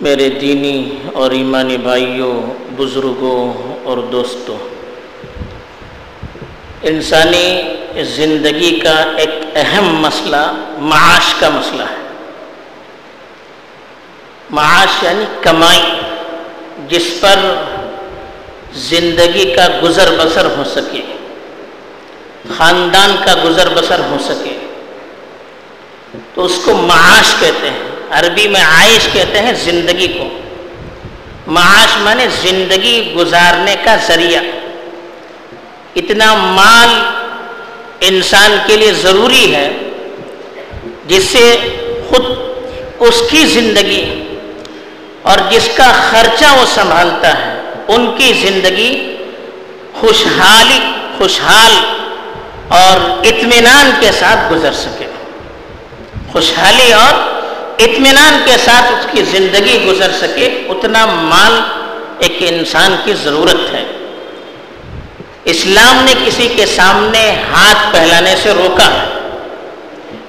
میرے 0.00 0.28
دینی 0.28 0.96
اور 1.12 1.30
ایمانی 1.30 1.76
بھائیوں، 1.76 2.42
بزرگوں 2.76 3.52
اور 3.84 3.98
دوستوں، 3.98 4.58
انسانی 6.82 7.62
زندگی 8.02 8.80
کا 8.80 9.04
ایک 9.16 9.30
اہم 9.54 9.84
مسئلہ 9.84 10.52
معاش 10.78 11.34
کا 11.40 11.48
مسئلہ 11.48 11.82
ہے۔ 11.82 11.96
معاش 14.50 15.02
یعنی 15.02 15.24
کمائی، 15.42 15.82
جس 16.88 17.20
پر 17.20 17.54
زندگی 18.74 19.54
کا 19.54 19.66
گزر 19.82 20.14
بسر 20.18 20.44
ہو 20.44 20.64
سکے، 20.64 21.00
خاندان 22.56 23.16
کا 23.24 23.34
گزر 23.44 23.68
بسر 23.68 24.00
ہو 24.10 24.16
سکے۔ 24.24 24.58
تو 26.34 26.44
اس 26.44 26.60
کو 26.64 26.74
معاش 26.74 27.34
کہتے 27.40 27.70
ہیں۔ 27.70 27.85
عربی 28.10 28.48
میں 28.48 28.60
عائش 28.60 29.08
کہتے 29.12 29.40
ہیں 29.40 29.52
زندگی 29.52 30.08
کو۔ 30.08 30.38
معاش 31.46 31.96
مانے 31.96 32.26
زندگی 32.42 33.12
گزارنے 33.16 33.74
کا 33.84 33.96
ذریعہ۔ 34.06 34.42
اتنا 35.96 36.34
مال 36.34 36.88
انسان 38.00 38.58
کے 38.66 38.76
لیے 38.76 38.92
ضروری 38.92 39.54
ہے 39.54 39.72
جس 41.06 41.24
سے 41.24 41.58
خود 42.08 42.24
اس 42.98 43.22
کی 43.30 43.46
زندگی 43.46 44.22
اور 45.22 45.38
جس 45.50 45.68
کا 45.76 45.92
خرچہ 46.10 46.44
وہ 46.44 46.66
سنبھالتا 46.74 47.38
ہے، 47.38 47.60
ان 47.88 48.14
کی 48.18 48.32
زندگی 48.32 49.16
خوشحالی، 50.00 50.80
خوشحال 51.18 51.72
اور 52.68 53.10
اطمینان 53.26 53.90
کے 54.00 54.12
ساتھ 54.12 54.52
گزر 54.52 54.72
سکے۔ 54.72 55.06
خوشحالی 56.32 56.92
اور 56.92 57.35
اطمینان 57.78 58.40
کے 58.44 58.52
ساتھ 58.64 58.92
اس 58.92 59.06
کی 59.10 59.22
زندگی 59.22 59.84
گزر 59.86 60.12
سکے، 60.12 60.46
اتنا 60.68 61.06
مال 61.06 61.60
ایک 62.18 62.36
انسان 62.40 62.96
کی 63.04 63.12
ضرورت 63.12 63.74
ہے۔ 63.74 63.84
اسلام 65.44 66.04
نے 66.04 66.14
کسی 66.26 66.48
کے 66.56 66.66
سامنے 66.66 67.30
ہاتھ 67.52 67.92
پہلانے 67.92 68.34
سے 68.42 68.50
روکا 68.50 68.84
ہے۔ 68.84 69.28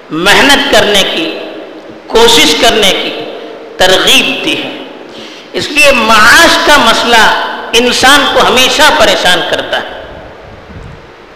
محنت 0.10 0.72
کرنے 0.72 1.04
کی، 1.16 1.40
کوشش 2.08 2.56
کرنے 2.62 2.92
کی 2.92 3.24
ترغیب 3.78 4.46
دی 4.46 4.64
ہے۔ 4.64 4.84
اس 5.54 5.68
لیے 5.68 5.92
معاش 5.92 6.58
کا 6.66 6.78
مسئلہ 6.78 7.44
انسان 7.74 8.26
کو 8.34 8.40
ہمیشہ 8.48 8.82
پریشان 9.00 9.42
کرتا 9.50 9.78
ہے۔ 9.78 10.04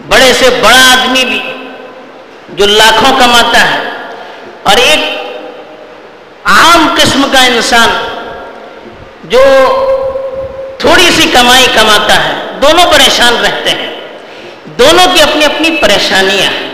بڑے 0.08 0.34
سے 0.34 0.50
بڑا 0.50 0.92
آدمی 0.92 1.26
بھی 1.26 1.40
جو 2.50 2.66
لاکھوں 2.66 3.20
کماتا 3.20 3.74
ہے 3.74 3.80
اور 4.64 4.76
ایک 4.76 5.21
عام 6.44 6.96
قسم 6.98 7.26
کا 7.32 7.44
انسان 7.44 7.90
جو 9.24 9.42
تھوڑی 10.78 11.10
سی 11.16 11.30
کمائی 11.34 11.68
کماتا 11.76 12.24
ہے، 12.24 12.34
دونوں 12.62 12.86
پریشان 12.92 13.46
رہتے 13.46 13.70
ہیں۔ 13.70 14.00
دونوں 14.66 15.08
کی 15.14 15.22
اپنی 15.22 15.46
اپنی 15.46 15.70
پریشانیاں 15.70 16.52
ہیں۔ 16.52 16.70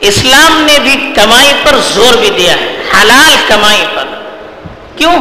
اسلام 0.00 0.60
نے 0.60 0.78
بھی 0.78 1.12
کمائی 1.14 1.52
پر 1.62 1.72
زور 1.94 2.14
بھی 2.14 2.30
دیا 2.30 2.52
ہے، 2.52 2.82
حلال 3.00 3.36
کمائی 3.48 3.84
پر۔ 3.94 4.04
کیوں؟ 4.96 5.16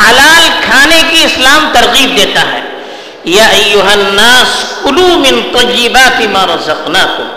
حلال 0.00 0.48
کھانے 0.64 1.02
کی 1.10 1.24
اسلام 1.24 1.70
ترغیب 1.72 2.16
دیتا 2.16 2.52
ہے۔ 2.52 2.60
یا 3.24 3.46
ایوہ 3.46 3.90
الناس 3.90 4.64
کلو 4.82 5.06
من 5.06 5.40
طیبات 5.52 6.20
ما 6.20 6.46
رزقناکم۔ 6.46 7.28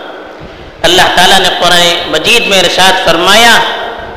اللہ 0.82 1.02
تعالیٰ 1.16 1.40
نے 1.40 1.50
قرآن 1.60 2.12
مجید 2.12 2.48
میں 2.48 2.60
ارشاد 2.60 3.06
فرمایا 3.06 3.60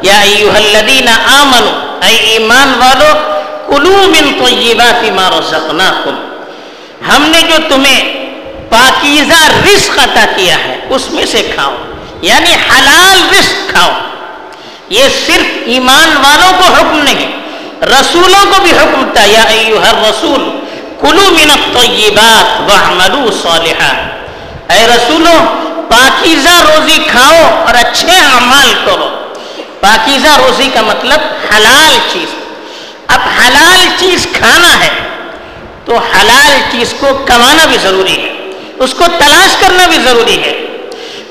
یا 0.06 0.20
ایوہ 0.20 0.52
الذین 0.52 1.08
آمنوا 1.08 2.06
اے 2.06 2.16
ایمان 2.16 2.72
والو 2.78 3.12
کلو 3.66 4.06
من 4.08 4.44
طیبات 4.44 5.04
ما 5.12 5.30
رزقناکم 5.38 6.14
ہم 7.08 7.22
نے 7.22 7.40
جو 7.40 7.56
تمہیں 7.68 8.26
پاکیزہ 8.68 9.68
رزق 9.68 9.98
عطا 9.98 10.24
کیا 10.36 10.58
ہے، 10.58 10.86
اس 10.90 11.10
میں 11.10 11.26
سے 11.26 11.50
کھاؤ۔ 11.54 11.74
یعنی 12.22 12.54
حلال 12.54 13.34
رزق 13.34 13.70
کھاؤ۔ 13.70 13.90
یہ 14.88 15.04
صرف 15.26 15.46
ایمان 15.66 16.16
والوں 16.16 16.52
کو 16.58 16.74
حکم 16.74 17.00
نہیں، 17.02 17.32
رسولوں 17.82 18.52
کو 18.52 18.62
بھی 18.62 18.70
حکم 18.70 19.10
تھا۔ 19.14 19.24
یا 19.24 19.42
ایوہ 19.42 19.84
الرسول 19.86 20.50
کلو 21.00 21.30
من 21.30 21.50
الطیبات 21.50 22.70
وعملو 22.70 23.30
صالحا۔ 23.42 23.92
اے 24.72 24.86
رسولوں، 24.96 25.40
پاکیزہ 25.90 26.64
روزی 26.68 26.98
کھاؤ 27.10 27.64
اور 27.66 27.75
پاکیزہ 29.86 30.36
روزی 30.36 30.68
کا 30.74 30.80
مطلب 30.82 31.20
حلال 31.50 31.98
چیز۔ 32.12 32.34
اب 33.06 33.20
حلال 33.38 33.88
چیز 33.98 34.26
کھانا 34.32 34.72
ہے 34.80 34.88
تو 35.84 35.98
حلال 36.12 36.60
چیز 36.70 36.94
کو 37.00 37.06
کمانا 37.26 37.66
بھی 37.66 37.76
ضروری 37.82 38.16
ہے، 38.22 38.32
اس 38.84 38.94
کو 38.94 39.04
تلاش 39.18 39.56
کرنا 39.60 39.86
بھی 39.86 39.98
ضروری 40.04 40.38
ہے۔ 40.42 40.54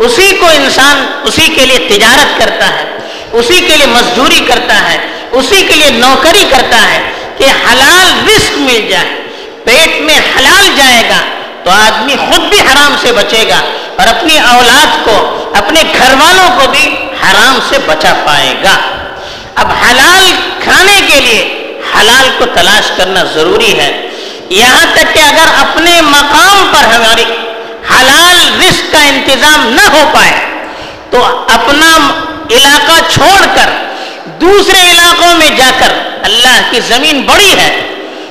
اسی 0.05 0.29
کو 0.39 0.45
انسان 0.45 1.05
اسی 1.23 1.47
کے 1.55 1.65
لیے 1.65 1.77
تجارت 1.89 2.39
کرتا 2.39 2.67
ہے، 2.69 2.85
اسی 3.31 3.59
کے 3.67 3.75
لیے 3.75 3.85
مزدوری 3.87 4.39
کرتا 4.47 4.81
ہے، 4.89 4.97
اسی 5.31 5.63
کے 5.67 5.75
لیے 5.75 5.89
نوکری 5.91 6.45
کرتا 6.49 6.81
ہے 6.91 6.99
کہ 7.37 7.51
حلال 7.63 8.27
رزق 8.29 8.57
مل 8.57 8.87
جائے، 8.89 9.15
پیٹ 9.63 10.01
میں 10.01 10.19
حلال 10.35 10.69
جائے 10.77 11.03
گا 11.09 11.21
تو 11.63 11.71
آدمی 11.71 12.15
خود 12.27 12.49
بھی 12.49 12.59
حرام 12.61 12.95
سے 13.01 13.11
بچے 13.11 13.43
گا 13.49 13.59
اور 13.97 14.07
اپنی 14.07 14.39
اولاد 14.39 15.05
کو، 15.05 15.17
اپنے 15.55 15.83
گھر 15.97 16.13
والوں 16.13 16.59
کو 16.59 16.71
بھی 16.71 16.85
حرام 17.25 17.59
سے 17.69 17.77
بچا 17.85 18.13
پائے 18.25 18.53
گا۔ 18.63 18.75
اب 19.55 19.71
حلال 19.71 20.31
کھانے 20.63 21.01
کے 21.07 21.19
لیے 21.21 21.41
حلال 21.95 22.29
کو 22.37 22.45
تلاش 22.53 22.91
کرنا 22.97 23.23
ضروری 23.23 23.79
ہے۔ 23.79 24.09
یہاں 24.49 24.85
تک 24.93 25.13
کہ 25.13 25.19
اگر 25.19 25.47
اپنے 25.57 26.01
مقام 26.01 26.67
پر 26.71 26.93
ہماری 26.93 27.23
حلال 27.91 28.61
رزق 28.61 28.91
کا 28.91 28.99
انتظام 28.99 29.69
نہ 29.69 29.81
ہو 29.81 30.09
پائے، 30.13 30.33
تو 31.09 31.45
اپنا 31.53 31.91
علاقہ 32.51 32.99
چھوڑ 33.13 33.45
کر 33.55 33.69
دوسرے 34.41 34.91
علاقوں 34.91 35.33
میں 35.33 35.49
جا 35.49 35.69
کر 35.79 35.93
اللہ 36.23 36.59
کی 36.71 36.79
زمین 36.79 37.21
بڑی 37.21 37.53
ہے، 37.59 37.81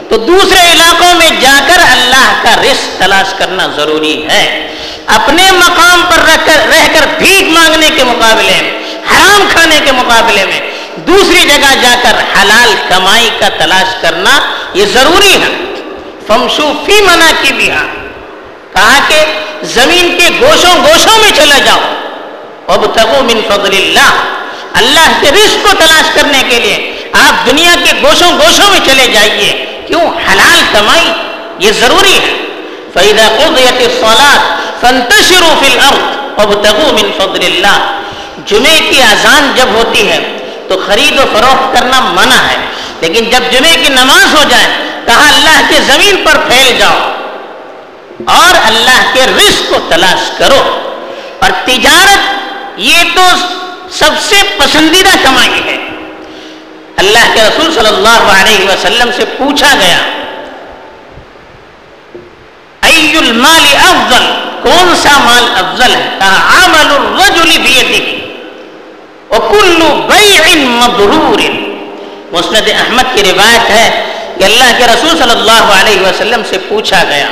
تو 0.08 0.16
دوسرے 0.16 0.72
علاقوں 0.72 1.14
میں 1.14 1.30
جا 1.40 1.58
کر 1.66 1.80
اللہ 1.90 2.32
کا 2.42 2.54
رزق 2.56 2.98
تلاش 2.98 3.34
کرنا 3.34 3.66
ضروری 3.76 4.28
ہے۔ 4.30 4.68
اپنے 5.06 5.50
مقام 5.50 6.02
پر 6.10 6.18
رہ 6.18 6.36
کر 6.44 6.60
رہ 6.68 6.86
کر 6.92 7.06
بھیک 7.18 7.48
مانگنے 7.48 7.90
کے 7.96 8.04
مقابلے 8.04 8.60
میں 8.62 8.83
حرام 9.12 9.48
کھانے 9.50 9.80
کے 9.84 9.92
مقابلے 9.92 10.44
میں 10.44 10.60
دوسری 10.96 11.48
جگہ 11.48 11.74
جا 11.82 11.94
کر 12.02 12.40
حلال 12.40 12.74
کمائی 12.88 13.30
کا 13.38 13.48
تلاش 13.48 13.94
کرنا 14.00 14.38
یہ 14.74 14.84
ضروری 14.84 15.32
ہے۔ 15.32 15.74
فمشو 16.26 16.72
فی 16.86 17.00
منا 17.00 17.30
کی 17.42 17.52
بھی 17.52 17.70
ہاں 17.70 17.86
کہا 18.72 18.98
کہ 19.08 19.24
زمین 19.62 20.18
کے 20.18 20.30
گوشوں 20.40 20.74
گوشوں 20.74 21.18
میں 21.18 21.30
چلے 21.34 21.60
جاؤ۔ 21.64 21.80
اب 22.66 22.84
تگو 22.94 23.22
من 23.22 23.40
فضل 23.48 23.76
اللہ 23.76 24.14
اللہ 24.72 25.12
کے 25.20 25.30
رزق 25.30 25.62
کو 25.62 25.68
تلاش 25.78 26.14
کرنے 26.14 26.42
کے 26.48 26.60
لیے 26.60 27.08
آپ 27.12 27.46
دنیا 27.46 27.74
کے 27.84 27.90
گوشوں 28.02 28.32
گوشوں 28.32 28.70
میں 28.70 28.80
چلے 28.84 29.06
جائیے۔ 29.12 29.82
کیوں؟ 29.86 30.00
حلال 30.00 30.60
کمائی 30.72 31.12
یہ 31.58 31.72
ضروری 31.72 32.14
ہے۔ 32.14 32.34
فَإِذَا 32.92 33.28
قُضِيَتِ 33.28 33.84
الصَّلَاةِ 33.84 34.38
فَانْتَشِرُوا 34.80 35.54
فِي 35.58 35.66
الْأَرْضِ 35.66 36.00
وَابْتَغُوا 36.36 36.92
مِنْ 36.92 37.16
فَضْلِ 37.16 37.44
اللَّهِ۔ 37.44 38.03
جمعے 38.46 38.80
کی 38.90 39.02
اذان 39.02 39.52
جب 39.56 39.66
ہوتی 39.74 40.10
ہے 40.10 40.18
تو 40.68 40.82
خرید 40.86 41.18
و 41.18 41.22
فروخت 41.32 41.74
کرنا 41.74 42.00
منع 42.00 42.36
ہے۔ 42.36 42.56
لیکن 43.00 43.24
جب 43.24 43.40
جمعے 43.52 43.72
کی 43.72 43.88
نماز 43.88 44.34
ہو 44.34 44.42
جائے، 44.48 44.66
کہا 45.06 45.28
اللہ 45.28 45.60
کے 45.68 45.80
زمین 45.80 46.24
پر 46.24 46.38
پھیل 46.48 46.78
جاؤ 46.78 46.98
اور 48.26 48.54
اللہ 48.64 49.12
کے 49.12 49.20
رزق 49.22 49.70
کو 49.70 49.76
تلاش 49.88 50.30
کرو۔ 50.38 50.92
اور 51.38 51.50
تجارت، 51.64 52.20
یہ 52.76 52.98
تو 53.14 53.28
سب 53.90 54.10
سے 54.28 54.36
پسندیدہ 54.58 55.16
کمائی 55.22 55.60
ہے۔ 55.64 55.76
اللہ 56.96 57.34
کے 57.34 57.42
رسول 57.42 57.74
صلی 57.74 57.88
اللہ 57.88 58.42
علیہ 58.42 58.68
وسلم 58.68 59.10
سے 59.16 59.24
پوچھا 59.24 59.74
گیا 59.80 59.98
المال 63.18 63.76
افضل؟ 63.76 64.24
کون 64.62 64.96
سا 65.02 65.18
مال 65.18 65.44
افضل 65.56 65.94
ہے؟ 65.94 66.08
کہا، 66.18 66.64
عمل 66.64 66.90
الرجل 66.90 67.58
بیدہ 67.58 68.13
وکل 69.34 69.82
بیع 70.08 70.54
مبرور. 70.54 71.40
مسند 72.32 72.68
احمد 72.68 73.14
کی 73.14 73.22
روایت 73.22 73.70
ہے 73.70 74.04
کہ 74.38 74.44
اللہ 74.44 74.78
کے 74.78 74.84
رسول 74.84 75.18
صلی 75.18 75.30
اللہ 75.30 75.72
علیہ 75.80 76.00
وسلم 76.00 76.42
سے 76.50 76.58
پوچھا 76.68 77.02
گیا 77.08 77.28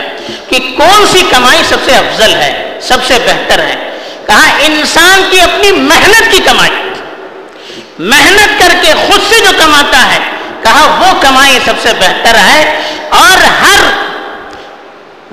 کہ 0.49 0.59
کون 0.77 1.07
سی 1.13 1.23
کمائی 1.31 1.63
سب 1.69 1.77
سے 1.85 1.93
افضل 1.93 2.35
ہے، 2.35 2.79
سب 2.83 3.05
سے 3.07 3.15
بہتر 3.27 3.59
ہے؟ 3.59 3.75
کہا، 4.27 4.51
انسان 4.59 5.23
کی 5.31 5.41
اپنی 5.41 5.73
محنت 5.73 6.31
کی 6.31 6.39
کمائی۔ 6.39 6.71
محنت 7.99 8.61
کر 8.61 8.73
کے 8.83 8.93
خود 9.07 9.21
سے 9.29 9.41
جو 9.41 9.53
کماتا 9.59 10.15
ہے، 10.15 10.19
کہا، 10.63 10.97
وہ 11.01 11.23
کمائی 11.23 11.59
سب 11.65 11.81
سے 11.83 11.89
بہتر 11.99 12.35
ہے 12.35 12.81
اور 13.11 13.45
ہر 13.63 13.85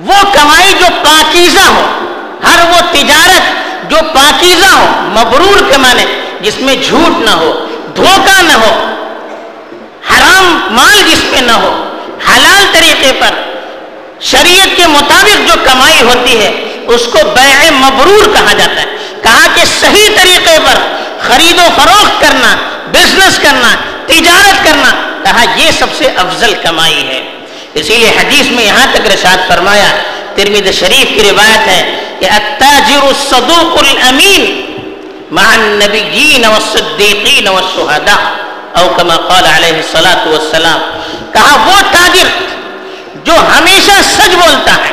وہ 0.00 0.22
کمائی 0.32 0.72
جو 0.80 0.86
پاکیزہ 1.02 1.66
ہو، 1.66 1.84
ہر 2.44 2.58
وہ 2.70 2.80
تجارت 2.92 3.90
جو 3.90 3.96
پاکیزہ 4.14 4.66
ہو، 4.66 4.86
مبرور 5.08 5.70
کے 5.70 5.76
معنی 5.76 6.04
جس 6.40 6.58
میں 6.58 6.76
جھوٹ 6.76 7.24
نہ 7.24 7.30
ہو، 7.30 7.66
دھوکہ 7.96 8.42
نہ 8.42 8.52
ہو، 8.52 8.86
حرام 10.10 10.68
مال 10.70 11.02
جس 11.10 11.24
میں 11.32 11.40
نہ 11.40 11.52
ہو، 11.52 11.98
حلال 12.28 12.64
طریقے 12.72 13.12
پر 13.18 13.34
شریعت 14.20 14.76
کے 14.76 14.86
مطابق 14.86 15.48
جو 15.48 15.54
کمائی 15.64 16.02
ہوتی 16.02 16.38
ہے، 16.38 16.80
اس 16.86 17.06
کو 17.12 17.18
بیع 17.34 17.70
مبرور 17.70 18.34
کہا 18.34 18.52
جاتا 18.52 18.80
ہے۔ 18.80 18.86
کہا 19.22 19.46
کہ 19.54 19.64
صحیح 19.80 20.08
طریقے 20.16 20.58
پر 20.64 20.78
خرید 21.20 21.58
و 21.58 21.68
فروخت 21.76 22.20
کرنا 22.20 22.56
بزنس 22.92 23.38
کرنا، 23.38 23.74
تجارت 24.06 24.64
کرنا، 24.64 24.90
کہا 25.24 25.44
یہ 25.56 25.70
سب 25.78 25.86
سے 25.98 26.08
افضل 26.16 26.54
کمائی 26.62 27.06
ہے۔ 27.08 27.30
اسی 27.74 27.96
لیے 27.96 28.08
حدیث 28.08 28.46
میں 28.46 28.64
یہاں 28.64 28.86
تک 28.92 29.06
رشاد 29.06 29.48
فرمایا 29.48 29.96
ترمید 30.34 30.72
شریف 30.72 31.06
کی 31.14 31.30
روایت 31.30 31.68
ہے 31.68 32.00
کہ 32.20 32.26
التاجر 32.30 33.06
الصدوق 33.06 33.78
الامین 33.78 34.69
مع 35.38 35.48
النبیین 35.52 36.44
والصدیقین 36.44 37.48
والشہداء 37.48 38.22
او 38.78 38.86
کما 38.96 39.16
قال 39.28 39.46
علیہ 39.46 39.74
الصلاة 39.74 40.30
والسلام، 40.30 40.80
کہا 41.32 41.56
وہ 41.66 41.80
تاجر 41.92 42.28
جو 43.24 43.34
ہمیشہ 43.56 43.96
سچ 44.08 44.34
بولتا 44.34 44.74
ہے، 44.84 44.92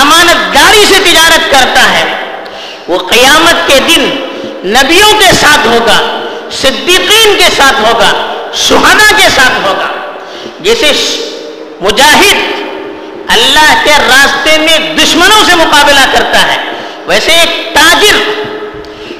امانت 0.00 0.54
داری 0.54 0.84
سے 0.88 0.98
تجارت 1.04 1.50
کرتا 1.52 1.82
ہے، 1.92 2.04
وہ 2.88 2.98
قیامت 3.10 3.66
کے 3.68 3.78
دن 3.88 4.02
نبیوں 4.76 5.12
کے 5.20 5.30
ساتھ 5.40 5.66
ہوگا، 5.66 5.98
صدیقین 6.62 7.36
کے 7.38 7.48
ساتھ 7.56 7.80
ہوگا 7.80 8.12
شہدا 8.68 9.10
کے 9.16 9.28
ساتھ 9.34 9.58
ہوگا۔ 9.66 9.88
جیسے 10.64 10.92
مجاہد 11.80 12.38
اللہ 13.36 13.72
کے 13.84 13.94
راستے 14.08 14.56
میں 14.58 14.78
دشمنوں 14.96 15.42
سے 15.46 15.54
مقابلہ 15.56 16.04
کرتا 16.12 16.46
ہے، 16.52 16.58
ویسے 17.06 17.32
ایک 17.40 17.74
تاجر 17.74 18.18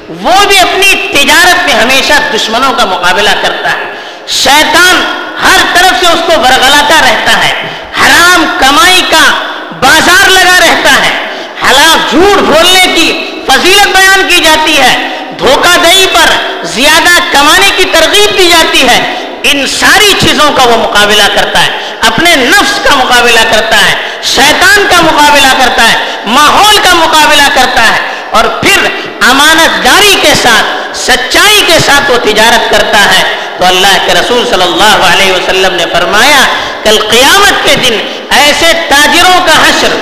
وہ 0.09 0.45
بھی 0.47 0.59
اپنی 0.59 1.07
تجارت 1.11 1.65
میں 1.65 1.73
ہمیشہ 1.73 2.13
دشمنوں 2.35 2.73
کا 2.73 2.85
مقابلہ 2.85 3.29
کرتا 3.41 3.71
ہے۔ 3.71 3.93
شیطان 4.27 5.03
ہر 5.43 5.57
طرف 5.73 5.99
سے 5.99 6.05
اس 6.05 6.19
کو 6.19 6.41
برگلاتا 6.41 7.01
رہتا 7.01 7.45
ہے۔ 7.45 7.67
حرام 8.01 8.57
کمائی 8.59 9.01
کا 9.09 9.33
بازار 9.79 10.29
لگا 10.29 10.59
رہتا 10.59 11.05
ہے۔ 11.05 11.25
حلال 11.63 11.97
جھوٹ 12.09 12.41
بولنے 12.41 12.85
کی 12.95 13.31
فضیلت 13.47 13.87
بیان 13.87 14.27
کی 14.29 14.43
جاتی 14.43 14.81
ہے۔ 14.81 15.09
دھوکہ 15.39 15.77
دہی 15.83 16.07
پر 16.13 16.55
زیادہ 16.63 17.19
کمانے 17.31 17.71
کی 17.77 17.83
ترغیب 17.83 18.37
دی 18.37 18.49
جاتی 18.49 18.87
ہے۔ 18.87 19.15
ان 19.43 19.67
ساری 19.67 20.13
چیزوں 20.21 20.51
کا 20.51 20.63
وہ 20.63 20.77
مقابلہ 20.77 21.27
کرتا 21.35 21.65
ہے۔ 21.65 21.69
اپنے 22.07 22.35
نفس 22.35 22.79
کا 22.83 22.95
مقابلہ 22.95 23.39
کرتا 23.51 23.77
ہے۔ 23.77 23.95
شیطان 24.23 24.87
کا 24.89 25.01
مقابلہ 25.01 25.63
کرتا 25.63 25.91
ہے۔ 25.91 25.97
ماحول 26.25 26.77
کا 26.77 26.93
مقابلہ 26.93 27.47
کرتا 27.53 27.83
ہے۔ 27.83 27.99
اور 28.31 28.43
پھر 28.43 29.04
امانت 29.21 29.85
داری 29.85 30.15
کے 30.21 30.33
ساتھ، 30.35 30.97
سچائی 30.97 31.63
کے 31.67 31.79
ساتھ 31.85 32.11
وہ 32.11 32.17
تجارت 32.17 32.71
کرتا 32.71 32.99
ہے۔ 32.99 33.23
تو 33.57 33.65
اللہ 33.65 33.97
کے 34.05 34.13
رسول 34.13 34.45
صلی 34.49 34.63
اللہ 34.63 35.05
علیہ 35.13 35.31
وسلم 35.31 35.73
نے 35.73 35.85
فرمایا، 35.93 36.45
کل 36.83 36.97
قیامت 37.09 37.65
کے 37.65 37.75
دن 37.75 37.97
ایسے 38.29 38.65
تاجروں 38.89 39.45
کا 39.45 39.69
حشر 39.69 39.95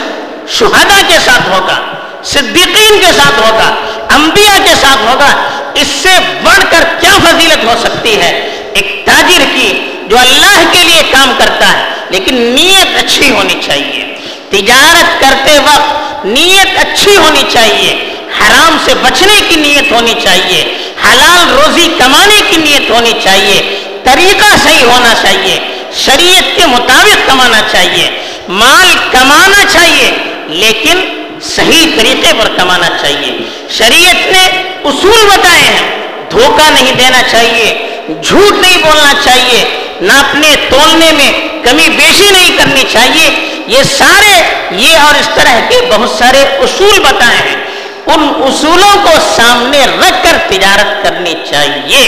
شہدا 0.47 1.01
کے 1.07 1.17
ساتھ 1.25 1.49
ہوگا، 1.49 1.79
صدیقین 2.23 2.99
کے 2.99 3.11
ساتھ 3.17 3.39
ہوگا، 3.39 3.75
انبیاء 4.15 4.63
کے 4.63 4.75
ساتھ 4.81 5.01
ہوگا، 5.01 5.43
اس 5.73 5.87
سے 5.87 6.09
بڑھ 6.43 6.63
کر 6.69 6.83
کیا 6.99 7.11
فضیلت 7.23 7.63
ہو 7.63 7.73
سکتی 7.83 8.21
ہے؟ 8.21 8.49
ایک 8.73 9.01
تاجر 9.05 9.43
کی 9.55 10.01
جو 10.07 10.17
اللہ 10.17 10.63
کے 10.71 10.83
لیے 10.83 11.01
کام 11.11 11.33
کرتا 11.37 11.73
ہے، 11.73 11.83
لیکن 12.09 12.35
نیت 12.35 12.97
اچھی 12.97 13.29
ہونی 13.29 13.61
چاہیے۔ 13.65 14.15
تجارت 14.49 15.21
کرتے 15.21 15.59
وقت 15.59 16.25
نیت 16.25 16.79
اچھی 16.79 17.17
ہونی 17.17 17.43
چاہیے۔ 17.53 18.12
حرام 18.39 18.77
سے 18.85 18.93
بچنے 18.93 19.41
کی 19.49 19.55
نیت 19.55 19.91
ہونی 19.91 20.13
چاہیے، 20.23 20.63
حلال 21.05 21.53
روزی 21.53 21.87
کمانے 21.97 22.41
کی 22.49 22.57
نیت 22.57 22.89
ہونی 22.89 23.13
چاہیے، 23.23 23.83
طریقہ 24.03 24.55
صحیح 24.63 24.83
ہونا 24.83 25.13
چاہیے، 25.21 25.59
شریعت 26.05 26.57
کے 26.57 26.65
مطابق 26.65 27.27
کمانا 27.27 27.61
چاہیے، 27.71 28.09
مال 28.47 28.97
کمانا 29.11 29.63
چاہیے، 29.73 30.11
لیکن 30.47 31.01
صحیح 31.41 31.87
طریقے 31.97 32.31
پر 32.39 32.49
کمانا 32.57 32.89
چاہیے۔ 33.01 33.37
شریعت 33.77 34.31
نے 34.31 34.47
اصول 34.83 35.25
بتائے 35.25 35.63
ہیں، 35.63 35.87
دھوکہ 36.31 36.69
نہیں 36.69 36.95
دینا 36.95 37.21
چاہیے، 37.31 37.87
جھوٹ 38.23 38.61
نہیں 38.61 38.77
بولنا 38.77 39.13
چاہیے 39.23 39.63
ناپنے 40.01 40.55
تولنے 40.69 41.11
میں 41.11 41.31
کمی 41.63 41.89
بیشی 41.89 42.29
نہیں 42.29 42.57
کرنی 42.57 42.83
چاہیے۔ 42.91 43.29
یہ 43.67 43.83
سارے، 43.97 44.33
یہ 44.71 44.97
اور 44.97 45.15
اس 45.19 45.29
طرح 45.35 45.59
کے 45.69 45.75
بہت 45.89 46.09
سارے 46.09 46.41
اصول 46.59 46.99
بتائے 46.99 47.37
ہیں۔ 47.37 47.62
ان 48.05 48.21
اصولوں 48.37 48.95
کو 49.03 49.11
سامنے 49.35 49.85
رکھ 49.85 50.23
کر 50.23 50.37
تجارت 50.47 51.03
کرنی 51.03 51.33
چاہیے۔ 51.49 52.05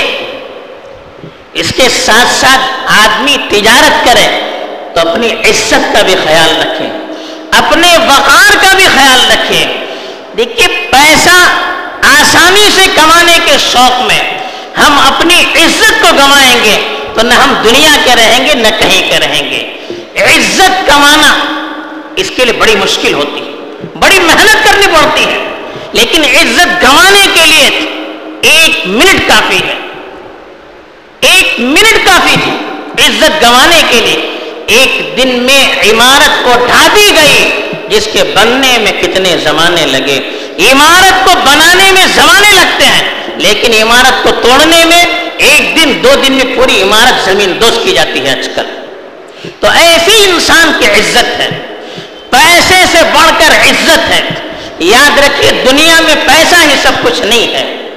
اس 1.54 1.74
کے 1.78 1.88
ساتھ 1.90 2.36
ساتھ 2.36 2.92
آدمی 2.94 3.38
تجارت 3.50 4.06
کرے 4.06 4.28
تو 4.94 5.10
اپنی 5.10 5.28
عزت 5.28 5.94
کا 5.94 6.02
بھی 6.02 6.16
خیال 6.24 6.62
رکھے، 6.62 6.88
اپنے 7.52 7.98
وقار 7.98 8.56
کا 8.62 8.74
بھی 8.76 8.88
خیال 8.94 9.32
رکھے۔ 9.32 9.66
دیکھیے، 10.38 10.68
پیسہ 10.92 11.38
آسانی 12.02 12.70
سے 12.76 12.86
کمانے 12.96 13.38
کے 13.46 13.58
شوق 13.72 14.02
میں 14.02 14.22
ہم 14.78 15.00
اپنی 15.00 15.44
عزت 15.56 16.02
کو 16.02 16.08
گنوائیں 16.14 16.64
گے 16.64 16.78
تو 17.14 17.22
نہ 17.22 17.34
ہم 17.34 17.54
دنیا 17.64 17.96
کے 18.04 18.16
رہیں 18.16 18.48
گے، 18.48 18.54
نہ 18.54 18.68
کہیں 18.80 19.10
کے 19.12 19.20
رہیں 19.20 19.50
گے۔ 19.52 19.62
عزت 20.24 20.88
کمانا 20.88 21.34
اس 22.16 22.32
کے 22.36 22.46
لیے 22.46 22.54
بڑی 22.54 22.76
مشکل 22.76 23.14
ہوتی 23.14 23.40
ہے، 23.40 23.98
بڑی 24.00 24.20
محنت 24.20 24.64
کرنی 24.64 24.88
پڑتی 24.88 25.24
ہے۔ 25.24 25.45
لیکن 25.96 26.24
عزت 26.24 26.84
گنوانے 26.84 27.28
کے 27.34 27.46
لیے 27.46 27.80
ایک 28.42 28.88
منٹ 28.88 29.28
کافی 29.28 29.58
ہے۔ 29.58 29.74
ایک 31.20 31.60
منٹ 31.60 32.06
کافی 32.06 32.36
تھی 32.44 32.52
عزت 33.08 33.44
گنوانے 33.44 33.82
کے 33.90 33.96
لیے 33.96 34.30
ایک 34.68 35.18
دن 35.18 35.28
میں 35.28 35.72
عمارت 35.92 36.44
کو 36.44 36.66
ڈھا 36.66 36.88
دی 36.96 37.12
گئی 37.16 37.62
جس 37.90 38.08
کے 38.14 38.24
بننے 38.24 38.78
میں 38.78 38.92
کتنے 39.02 39.38
زمانے 39.44 39.86
لگے۔ 39.86 40.20
عمارت 40.72 41.26
کو 41.26 41.32
بنانے 41.46 41.92
میں 41.92 42.06
زمانے 42.16 42.52
لگتے 42.52 42.86
ہیں، 42.86 43.10
لیکن 43.36 43.82
عمارت 43.82 44.24
کو 44.24 44.30
توڑنے 44.42 44.86
میں 44.86 45.06
ایک 45.38 45.76
دن، 45.76 46.04
دو 46.04 46.10
دن 46.28 46.34
میں 46.34 46.56
پوری 46.56 46.82
عمارت 46.82 47.26
زمین 47.26 47.62
دوست 47.62 47.84
کی 47.84 47.92
جاتی 47.92 48.26
ہے 48.26 48.32
آج 48.32 48.50
کل۔ 48.56 48.86
تو 49.60 49.68
ایسی 49.68 50.30
انسان 50.30 50.72
کی 50.80 50.86
عزت 50.86 51.40
ہے۔ 51.40 51.50
پیسے 52.30 52.84
سے 52.92 52.98
بڑھ 53.04 53.32
کر 53.40 53.52
عزت 53.52 54.12
ہے۔ 54.12 54.22
یاد 54.80 55.20
رکھیے 55.20 55.52
دنیا 55.52 56.02
میں 56.02 56.16
پیسہ 56.16 56.56
ہی 56.56 56.76
سب 56.84 56.92
کچھ 57.04 57.22
نہیں 57.22 57.54
ہے۔ 57.54 57.92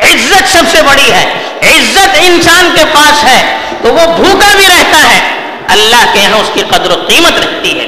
عزت 0.00 0.52
سب 0.52 0.62
سے 0.72 0.82
بڑی 0.82 1.12
ہے۔ 1.12 1.34
عزت 1.62 2.08
انسان 2.20 2.70
کے 2.76 2.84
پاس 2.94 3.24
ہے 3.24 3.58
تو 3.82 3.94
وہ 3.94 4.16
بھوکا 4.16 4.56
بھی 4.56 4.66
رہتا 4.66 5.10
ہے۔ 5.10 5.20
اللہ 5.68 6.12
کے 6.12 6.20
یہاں 6.20 6.38
اس 6.38 6.50
کی 6.54 6.62
قدر 6.68 6.90
و 6.90 7.04
قیمت 7.08 7.32
رہتی 7.32 7.80
ہے۔ 7.80 7.86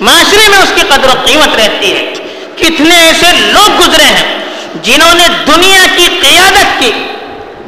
معاشرے 0.00 0.48
میں 0.48 0.58
اس 0.58 0.72
کی 0.74 0.80
قدر 0.88 1.08
و 1.08 1.20
قیمت 1.24 1.56
رہتی 1.56 1.92
ہے۔ 1.92 2.12
کتنے 2.56 2.96
ایسے 2.96 3.26
لوگ 3.32 3.80
گزرے 3.80 4.04
ہیں 4.04 4.38
جنہوں 4.82 5.14
نے 5.14 5.24
دنیا 5.46 5.82
کی 5.96 6.06
قیادت 6.20 6.80
کی۔ 6.80 6.92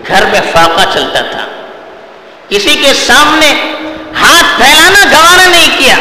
گھر 0.09 0.25
میں 0.25 0.41
فاقہ 0.53 0.83
چلتا 0.95 1.21
تھا۔ 1.21 1.47
کسی 2.49 2.75
کے 2.75 2.95
سامنے 3.07 3.55
ہاتھ 4.21 4.61
پھیلانا 4.61 5.05
گوارا 5.05 5.49
نہیں 5.49 5.79
کیا۔ 5.79 5.97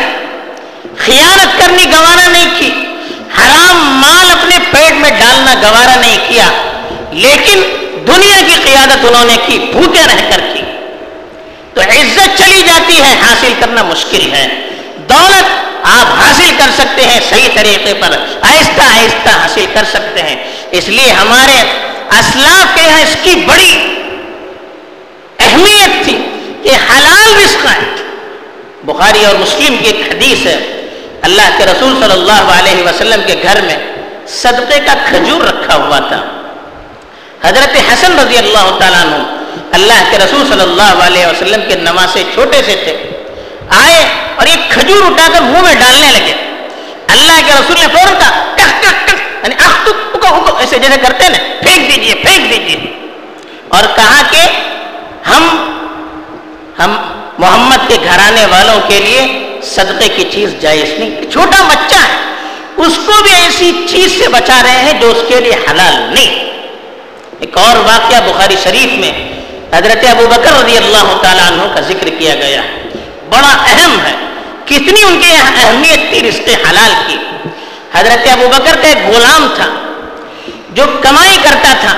خیانت 0.98 1.60
کرنی 1.60 1.86
گوارا 1.86 2.28
نہیں 2.28 2.60
کی۔ 2.60 2.87
حرام 3.40 4.02
مال 4.02 4.32
اپنے 4.32 4.56
پیٹ 4.72 4.94
میں 4.94 5.10
ڈالنا 5.10 5.54
گوارا 5.54 5.96
نہیں 5.96 6.18
کیا، 6.28 6.46
لیکن 7.12 7.62
دنیا 8.08 8.38
کی 8.48 8.54
قیادت 8.64 9.06
انہوں 9.06 9.26
نے 9.26 9.38
کی، 9.46 9.60
بھوکے 9.60 10.00
رہ 10.00 10.30
کر 10.30 10.42
کی۔ 10.54 10.62
تو 11.74 11.82
عزت 11.82 12.38
چلی 12.38 12.62
جاتی 12.62 13.02
ہے، 13.02 13.16
حاصل 13.22 13.54
کرنا 13.60 13.84
مشکل 13.84 14.34
ہے۔ 14.34 14.48
دولت 15.10 15.44
آپ 15.84 16.14
حاصل 16.20 16.52
کر 16.58 16.72
سکتے 16.78 17.02
ہیں 17.06 17.20
صحیح 17.30 17.50
طریقے 17.54 17.94
پر، 17.94 18.18
آہستہ 18.42 18.82
آہستہ 18.82 19.30
حاصل 19.30 19.66
کر 19.74 19.84
سکتے 19.84 20.22
ہیں۔ 20.22 20.36
اس 20.72 20.90
لیے 20.90 21.12
ہمارے 21.12 21.62
اسلاف 22.10 22.76
کے 22.76 22.82
یہاں 22.82 23.02
اس 23.02 23.18
کی 23.24 23.36
بڑی 23.48 23.94
اہمیت 25.40 26.04
تھی 26.04 26.18
کہ 26.64 26.70
حلال 26.70 27.44
رزق 27.44 27.66
ہے۔ 27.66 28.04
بخاری 28.84 29.26
اور 29.26 29.36
مسلم 29.36 29.78
کی 29.78 29.86
ایک 29.86 30.14
حدیث 30.14 30.46
ہے۔ 30.46 30.77
اللہ 31.28 31.58
کے 31.58 31.66
رسول 31.66 31.94
صلی 32.02 32.12
اللہ 32.12 32.52
علیہ 32.60 32.84
وسلم 32.84 33.22
کے 33.28 33.36
گھر 33.44 33.62
میں 33.62 33.78
صدقے 34.28 34.80
کا 34.80 34.94
کھجور 35.10 35.42
رکھا 35.42 35.76
ہوا 35.76 36.00
تھا۔ 36.00 36.22
حضرت 37.44 37.76
حسن 37.76 38.20
رضی 38.20 38.38
اللہ 38.38 38.78
تعالیٰ 38.80 39.02
عنہ 39.02 39.16
اللہ 39.72 40.12
کے 40.12 40.18
رسول 40.18 40.48
صلی 40.50 40.62
اللہ 40.62 41.04
علیہ 41.04 41.26
وسلم 41.26 41.62
کے 41.70 41.76
نمازے 41.76 42.24
چھوٹے 42.34 42.62
سے 42.66 42.76
تھے۔ 42.84 43.24
آئے 43.70 44.08
اور 44.36 44.48
یہ 44.48 44.56
کھجور 44.70 45.12
اٹھا 45.12 45.28
کر 45.34 45.42
منہ 45.42 45.62
میں 45.62 45.76
ڈالنے 45.76 46.12
لگے۔ 46.12 46.34
اللہ 47.08 47.48
کے 47.48 47.54
رسول 47.54 47.80
نے 47.80 47.88
فوراً 47.94 48.14
کہا 48.20 48.44
یعنی 49.44 49.56
ایسے 50.60 50.80
جیسے 50.80 50.98
کرتے 51.04 51.28
نا، 51.28 51.38
پھینک 51.62 51.96
دیجیے 51.96 52.14
پھینک 52.14 52.50
دیجیے۔ 52.50 53.10
اور 53.70 53.84
کہا 53.96 54.22
کہ 54.32 54.48
ہم 55.28 55.44
ہم 56.80 56.98
محمد 57.38 57.88
کے 57.88 57.98
گھرانے 58.04 58.46
والوں 58.46 58.80
کے 58.88 59.00
لیے 59.00 59.47
صدقے 59.64 60.08
کی 60.08 60.24
چیز 60.32 60.62
جائز 60.62 61.00
نہیں، 61.00 61.32
چھوٹا 61.32 61.64
بچہ 61.64 61.96
ہے، 61.96 62.18
اس 62.78 63.00
کو 63.06 63.24
بھی 63.24 63.32
ایسی 63.36 63.72
چیز 63.88 64.12
سے 64.12 64.28
بچا 64.28 64.64
رہے 64.64 64.84
ہیں 64.84 65.02
جو 65.02 65.10
اس 65.10 65.24
کے 65.28 65.40
لیے 65.40 65.56
حلال 65.72 66.14
نہیں۔ 66.14 66.36
ایک 67.40 67.58
اور 67.58 67.78
واقعہ 67.78 68.22
بخاری 68.26 68.56
شریف 68.64 68.94
میں 68.94 69.12
حضرت 69.74 70.06
ابو 70.10 70.28
بکر 70.28 70.64
رضی 70.64 70.78
اللہ 70.78 71.18
تعالیٰ 71.22 71.52
عنہ 71.52 71.62
کا 71.76 71.82
ذکر 71.82 72.10
کیا 72.20 72.36
گیا۔ 72.36 72.62
بڑا 73.30 73.58
اہم 73.68 74.00
ہے، 74.06 74.16
کتنی 74.66 75.04
ان 75.04 75.20
کے 75.22 75.32
اہمیت 75.32 76.10
تھی 76.10 76.30
رشتے 76.30 76.54
حلال 76.54 76.94
کی۔ 77.08 77.18
حضرت 77.94 78.28
ابو 78.32 78.48
بکر 78.48 78.76
کا 78.82 78.88
ایک 78.88 79.16
غلام 79.16 79.48
تھا 79.56 79.68
جو 80.70 80.84
کمائی 81.02 81.38
کرتا 81.44 81.74
تھا 81.82 81.98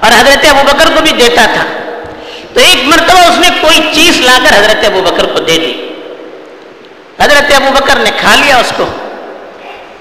اور 0.00 0.12
حضرت 0.20 0.44
ابو 0.48 0.62
بکر 0.72 0.86
کو 0.94 1.00
بھی 1.00 1.12
دیتا 1.12 1.44
تھا۔ 1.54 1.64
تو 2.54 2.60
ایک 2.60 2.84
مرتبہ 2.84 3.18
اس 3.18 3.38
نے 3.38 3.48
کوئی 3.60 3.80
چیز 3.94 4.20
لا 4.20 4.38
کر 4.44 4.58
حضرت 4.58 4.84
ابو 4.84 5.02
بکر 5.02 5.26
کو 5.26 5.38
دے 5.38 5.58
دی۔ 5.58 5.81
حضرت 7.22 7.52
ابو 7.54 7.70
بکر 7.72 7.98
نے 7.98 8.10
کھا 8.16 8.34
لیا 8.34 8.56
اس 8.56 8.72
کو۔ 8.76 8.84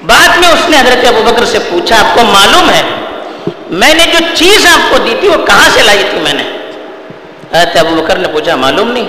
بعد 0.06 0.38
میں 0.38 0.48
اس 0.48 0.70
نے 0.70 0.80
حضرت 0.80 1.08
ابو 1.08 1.24
بکر 1.24 1.46
سے 1.46 1.60
پوچھا، 1.70 2.00
آپ 2.00 2.16
کو 2.16 2.24
معلوم 2.24 2.70
ہے 2.70 2.82
میں 3.70 3.94
نے 3.94 4.06
جو 4.06 4.36
چیز 4.36 4.66
آپ 4.66 4.92
کو 4.92 4.98
دی 4.98 5.16
تھی 5.20 5.28
وہ 5.28 5.46
کہاں 5.46 5.70
سے 5.74 5.82
لائی 5.82 6.04
تھی 6.10 6.20
میں 6.20 6.34
نے؟ 6.34 6.44
حضرت 7.54 7.78
ابو 7.78 7.96
بکر 7.96 8.16
نے 8.18 8.28
پوچھا، 8.28 8.56
معلوم 8.56 8.92
نہیں۔ 8.92 9.08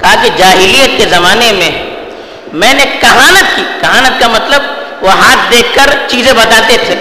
کہا 0.00 0.14
کہ 0.22 0.30
جاہلیت 0.36 0.98
کے 0.98 1.06
زمانے 1.06 1.52
میں 1.52 1.70
میں 2.52 2.74
نے 2.74 2.84
کہانت 3.00 3.56
کی۔ 3.56 3.62
کہانت 3.80 4.20
کا 4.20 4.28
مطلب 4.28 4.62
وہ 5.02 5.12
ہاتھ 5.12 5.52
دیکھ 5.52 5.76
کر 5.76 5.94
چیزیں 6.08 6.32
بتاتے 6.32 6.76
تھے۔ 6.86 6.94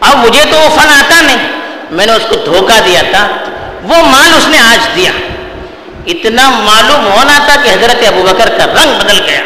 اب 0.00 0.16
مجھے 0.16 0.42
تو 0.50 0.58
وہ 0.58 0.68
فن 0.68 0.88
آتا 0.88 1.20
نہیں۔ 1.20 1.48
میں 1.90 2.06
نے 2.06 2.12
اس 2.12 2.22
کو 2.28 2.36
دھوکہ 2.36 2.80
دیا 2.86 3.02
تھا۔ 3.10 3.28
وہ 3.82 4.02
مال 4.02 4.34
اس 4.36 4.48
نے 4.48 4.58
آج 4.58 4.96
دیا۔ 4.96 5.10
اتنا 6.06 6.50
معلوم 6.50 7.06
ہونا 7.06 7.38
تھا 7.46 7.56
کہ 7.62 7.68
حضرت 7.68 8.06
ابو 8.06 8.22
بکر 8.22 8.48
کا 8.48 8.66
رنگ 8.66 8.98
بدل 8.98 9.20
گیا۔ 9.26 9.40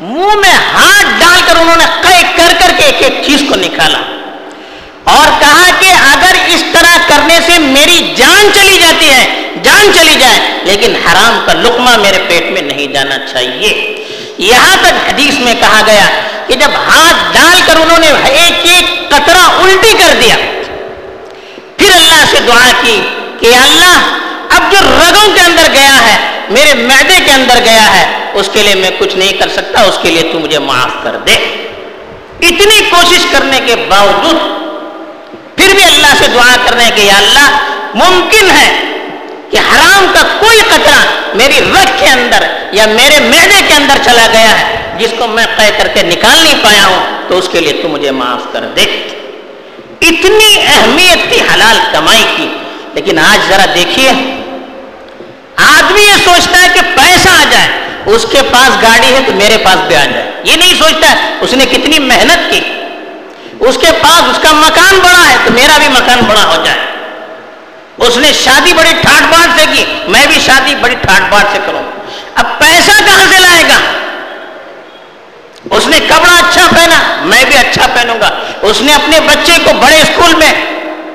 منہ 0.00 0.34
میں 0.34 0.54
ہاتھ 0.74 1.20
ڈال 1.20 1.40
کر 1.46 1.56
انہوں 1.56 1.76
نے 1.76 1.84
کر 2.36 2.52
کر 2.58 2.72
کے 2.76 2.84
ایک 2.84 3.02
ایک 3.02 3.22
چیز 3.26 3.42
کو 3.48 3.54
نکالا۔ 3.54 3.98
اور 5.04 5.40
کہا 5.40 5.70
کہ 5.80 5.86
اگر 5.86 6.34
اس 6.46 6.64
طرح 6.72 6.96
کرنے 7.08 7.38
سے 7.46 7.58
میری 7.58 8.14
جان 8.16 8.50
چلی 8.54 8.78
جاتی 8.78 9.10
ہے، 9.10 9.52
جان 9.62 9.90
چلی 9.94 10.14
جائے، 10.20 10.40
لیکن 10.62 10.96
حرام 10.96 11.38
کا 11.46 11.52
لقمہ 11.52 11.96
میرے 11.96 12.18
پیٹ 12.28 12.50
میں 12.50 12.62
نہیں 12.62 12.86
جانا 12.86 13.16
چاہیے۔ 13.32 14.04
یہاں 14.38 14.76
تک 14.76 15.08
حدیث 15.08 15.34
میں 15.38 15.54
کہا 15.60 15.82
گیا 15.86 16.20
کہ 16.46 16.54
جب 16.54 16.70
ہاتھ 16.88 17.34
ڈال 17.34 17.60
کر 17.66 17.76
انہوں 17.76 17.98
نے 17.98 18.12
ایک 18.28 18.66
ایک 18.66 19.08
قطرہ 19.08 19.44
الٹی 19.62 19.92
کر 19.92 20.14
دیا، 20.20 20.36
پھر 21.76 21.90
اللہ 21.94 22.24
سے 22.30 22.38
دعا 22.46 22.70
کی 22.80 23.00
کہ 23.40 23.46
اللہ 23.46 24.18
اب 24.64 24.72
جو 24.72 24.78
رگوں 24.80 25.34
کے 25.34 25.40
اندر 25.40 25.66
گیا 25.72 25.96
ہے، 26.04 26.16
میرے 26.50 26.74
معدے 26.82 27.18
کے 27.24 27.32
اندر 27.32 27.58
گیا 27.64 27.86
ہے، 27.94 28.04
اس 28.40 28.48
کے 28.52 28.62
لیے 28.62 28.74
میں 28.74 28.90
کچھ 28.98 29.16
نہیں 29.16 29.32
کر 29.38 29.48
سکتا، 29.54 29.82
اس 29.88 29.98
کے 30.02 30.10
لیے 30.10 30.22
تو 30.32 30.38
مجھے 30.38 30.58
معاف 30.58 30.92
کر 31.02 31.16
دے۔ 31.26 31.34
اتنی 32.48 32.80
کوشش 32.90 33.26
کرنے 33.32 33.60
کے 33.66 33.74
باوجود 33.88 34.38
پھر 35.56 35.74
بھی 35.74 35.84
اللہ 35.84 36.14
سے 36.18 36.26
دعا 36.34 36.54
کر 36.64 36.74
رہے 36.74 36.84
ہیں 36.84 36.96
کہ 36.96 37.02
یا 37.02 37.16
اللہ، 37.16 37.48
ممکن 37.94 38.50
ہے 38.50 38.70
کہ 39.50 39.58
حرام 39.70 40.06
کا 40.14 40.22
کوئی 40.40 40.58
قطرہ 40.68 41.00
میری 41.34 41.60
رگ 41.60 41.90
کے 41.98 42.06
اندر 42.08 42.46
یا 42.72 42.86
میرے 42.86 43.18
معدے 43.28 43.60
کے 43.68 43.74
اندر 43.74 44.02
چلا 44.04 44.26
گیا 44.32 44.58
ہے، 44.58 44.76
جس 44.98 45.14
کو 45.18 45.26
میں 45.26 45.44
قے 45.56 45.70
کر 45.78 45.88
کے 45.94 46.02
نکال 46.02 46.38
نہیں 46.42 46.62
پایا 46.62 46.86
ہوں، 46.86 47.28
تو 47.28 47.38
اس 47.38 47.48
کے 47.52 47.60
لیے 47.60 47.72
تو 47.82 47.88
مجھے 47.88 48.10
معاف 48.20 48.52
کر 48.52 48.64
دے۔ 48.76 48.84
اتنی 50.08 50.54
اہمیت 50.66 51.28
تھی 51.28 51.40
حلال 51.52 51.78
کمائی 51.92 52.24
کی، 52.36 52.48
لیکن 52.94 53.18
آج 53.18 53.48
ذرا 53.48 53.64
دیکھیے 53.74 54.10
آدمی 55.56 56.00
یہ 56.00 56.24
سوچتا 56.24 56.62
ہے 56.62 56.68
کہ 56.74 56.80
پیسہ 56.80 57.28
آ 57.28 57.44
جائے، 57.50 57.68
اس 58.06 58.26
کے 58.32 58.38
پاس 58.52 58.82
گاڑی 58.82 59.14
ہے 59.14 59.20
تو 59.26 59.32
میرے 59.32 59.56
پاس 59.58 59.76
بھی 59.86 59.96
آ 59.96 60.04
جائے۔ 60.04 60.30
یہ 60.44 60.56
نہیں 60.56 60.74
سوچتا 60.78 61.10
ہے، 61.10 61.34
اس 61.40 61.52
نے 61.52 61.66
کتنی 61.66 61.98
محنت 61.98 62.52
کی۔ 62.52 62.60
اس 63.60 63.78
کے 63.80 63.88
پاس 64.02 64.22
اس 64.30 64.38
کا 64.42 64.52
مکان 64.52 64.98
بڑا 64.98 65.28
ہے 65.28 65.36
تو 65.44 65.52
میرا 65.52 65.78
بھی 65.78 65.88
مکان 65.88 66.18
بڑا 66.28 66.44
ہو 66.44 66.64
جائے۔ 66.64 66.78
اس 67.98 68.16
نے 68.16 68.32
شادی 68.32 68.72
بڑی 68.72 68.92
ٹھاٹ 69.00 69.22
باٹ 69.22 69.60
سے 69.60 69.66
کی، 69.72 69.84
میں 70.08 70.26
بھی 70.26 70.40
شادی 70.46 70.74
بڑی 70.74 70.94
ٹھاٹ 70.94 71.32
باٹ 71.32 71.44
سے 71.52 71.58
کروں۔ 71.66 71.82
اب 72.34 72.58
پیسہ 72.58 73.02
کہاں 73.04 73.26
سے 73.30 73.38
لائے 73.38 73.62
گا؟ 73.62 73.78
اس 75.76 75.86
نے 75.86 76.00
کپڑا 76.00 76.38
اچھا 76.38 76.66
پہنا، 76.76 77.16
میں 77.20 77.44
بھی 77.44 77.58
اچھا 77.58 77.86
پہنوں 77.94 78.20
گا۔ 78.20 78.30
اس 78.62 78.80
نے 78.80 78.94
اپنے 78.94 79.20
بچے 79.20 79.52
کو 79.64 79.70
بڑے 79.72 79.96
اسکول 79.96 80.34
میں 80.34 80.52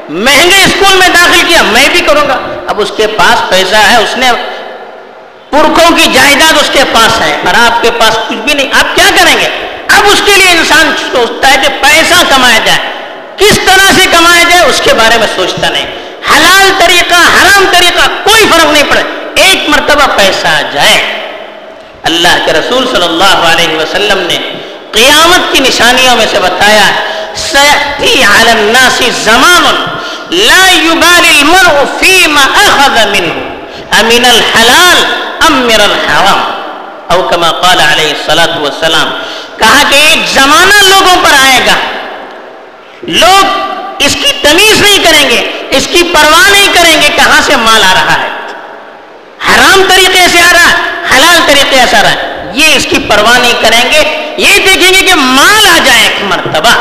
مہنگے 0.09 0.63
اسکول 0.63 0.97
میں 0.97 1.09
داخل 1.09 1.41
کیا، 1.47 1.61
میں 1.61 1.89
بھی 1.89 2.01
کروں 2.01 2.27
گا۔ 2.27 2.37
اب 2.67 2.81
اس 2.81 2.91
کے 2.97 3.07
پاس 3.07 3.49
پیسہ 3.49 3.75
ہے، 3.75 3.95
اس 3.95 4.17
نے 4.17 4.31
پورکھوں 5.49 5.97
کی 5.97 6.07
جائیداد 6.13 6.53
اس 6.61 6.69
کے 6.73 6.83
پاس 6.93 7.21
ہے 7.21 7.37
اور 7.45 7.53
آپ 7.53 7.81
کے 7.81 7.91
پاس 7.91 8.17
کچھ 8.27 8.37
بھی 8.37 8.53
نہیں۔ 8.53 8.69
آپ 8.71 8.95
کیا 8.95 9.09
کریں 9.15 9.37
گے؟ 9.39 9.47
اب 9.87 10.03
اس 10.05 10.21
کے 10.25 10.35
لیے 10.35 10.49
انسان 10.49 10.93
سوچتا 11.11 11.51
ہے 11.51 11.57
کہ 11.61 11.67
پیسہ 11.81 12.23
کمایا 12.29 12.59
جائے۔ 12.65 12.79
کس 13.37 13.59
طرح 13.65 13.91
سے 13.95 14.05
کمایا 14.11 14.43
جائے، 14.49 14.61
اس 14.61 14.81
کے 14.83 14.93
بارے 14.93 15.17
میں 15.17 15.27
سوچتا 15.35 15.69
نہیں۔ 15.69 15.85
حلال 16.35 16.71
طریقہ، 16.79 17.15
حرام 17.15 17.65
طریقہ، 17.71 18.07
کوئی 18.23 18.45
فرق 18.49 18.71
نہیں 18.71 18.83
پڑے۔ 18.89 19.01
ایک 19.35 19.69
مرتبہ 19.69 20.17
پیسہ 20.17 20.47
آ 20.47 20.61
جائے۔ 20.73 21.19
اللہ 22.03 22.37
کے 22.45 22.53
رسول 22.53 22.87
صلی 22.87 23.05
اللہ 23.05 23.51
علیہ 23.51 23.77
وسلم 23.77 24.19
نے 24.19 24.37
قیامت 24.91 25.53
کی 25.53 25.59
نشانیوں 25.59 26.15
میں 26.15 26.25
سے 26.31 26.39
بتایا 26.39 26.85
سیأتی 27.35 28.23
علی 28.23 28.51
الناس 28.51 29.01
زمان 29.23 29.63
لا 30.31 30.67
يبال 30.71 31.25
المرء 31.25 32.00
فيما 32.00 32.41
اخذ 32.41 33.07
منه. 33.07 33.38
امن 33.91 34.25
الحلال 34.25 35.05
ام 35.45 35.53
من 35.53 35.81
الحرام؟ 35.81 36.51
او 37.07 37.21
كما 37.24 37.51
قال 37.51 37.79
علیہ 37.79 38.09
الصلوۃ 38.09 38.59
والسلام، 38.62 39.09
کہا 39.57 39.83
کہ 39.89 39.95
ایک 39.95 40.29
زمانہ 40.33 40.74
لوگوں 40.88 41.15
پر 41.24 41.31
آئے 41.41 41.59
گا۔ 41.65 41.75
لوگ 43.03 43.45
اس 44.00 44.13
کی 44.13 44.31
تمیز 44.41 44.81
نہیں 44.81 45.03
کریں 45.03 45.29
گے، 45.29 45.67
اس 45.69 45.88
کی 45.91 46.03
پرواہ 46.13 46.50
نہیں 46.50 46.67
کریں 46.74 47.01
گے 47.01 47.07
کہاں 47.15 47.41
سے 47.41 47.55
مال 47.55 47.83
آ 47.83 47.93
رہا 47.93 48.21
ہے۔ 48.21 48.29
حرام 49.48 49.83
طریقے 49.89 50.27
سے 50.31 50.41
آ 50.41 50.53
رہا 50.53 50.69
ہے، 50.69 50.75
حلال 51.15 51.39
طریقے 51.45 51.86
سے 51.89 51.98
آ 51.98 52.01
رہا 52.01 52.09
ہے۔ 52.09 52.51
یہ 52.53 52.75
اس 52.75 52.88
کی 52.89 52.98
پرواہ 53.00 53.38
نہیں 53.38 53.53
کریں 53.62 53.91
گے، 53.91 54.33
یہ 54.38 54.53
دیکھیں 54.55 54.93
گے 54.93 55.05
کہ 55.05 55.15
مال 55.15 55.67
آ 55.67 55.77
جائے 55.86 56.03
ایک 56.03 56.24
مرتبہ۔ 56.24 56.75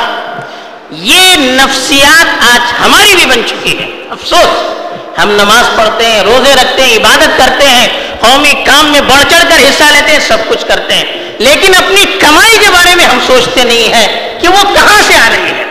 یہ 0.91 1.37
نفسیات 1.37 2.45
آج 2.55 2.73
ہماری 2.81 3.15
بھی 3.15 3.27
بن 3.27 3.43
چکی 3.47 3.79
ہے 3.79 3.85
افسوس۔ 4.11 4.79
ہم 5.23 5.31
نماز 5.31 5.77
پڑھتے 5.77 6.07
ہیں، 6.07 6.23
روزے 6.23 6.55
رکھتے 6.55 6.83
ہیں، 6.83 6.97
عبادت 6.97 7.39
کرتے 7.39 7.69
ہیں، 7.69 7.89
قومی 8.21 8.53
کام 8.67 8.93
میں 8.93 9.01
بڑھ 9.01 9.23
چڑھ 9.31 9.43
کر 9.43 9.57
حصہ 9.57 9.83
لیتے 9.83 10.13
ہیں، 10.13 10.19
سب 10.19 10.39
کچھ 10.49 10.67
کرتے 10.67 10.95
ہیں۔ 10.95 11.05
لیکن 11.39 11.75
اپنی 11.75 12.05
کمائی 12.19 12.59
کے 12.65 12.71
بارے 12.71 12.95
میں 12.95 13.05
ہم 13.05 13.19
سوچتے 13.27 13.65
نہیں 13.65 13.95
ہیں 13.95 14.41
کہ 14.41 14.49
وہ 14.49 14.75
کہاں 14.75 15.03
سے 15.07 15.15
آ 15.17 15.29
رہی 15.31 15.51
ہے۔ 15.51 15.65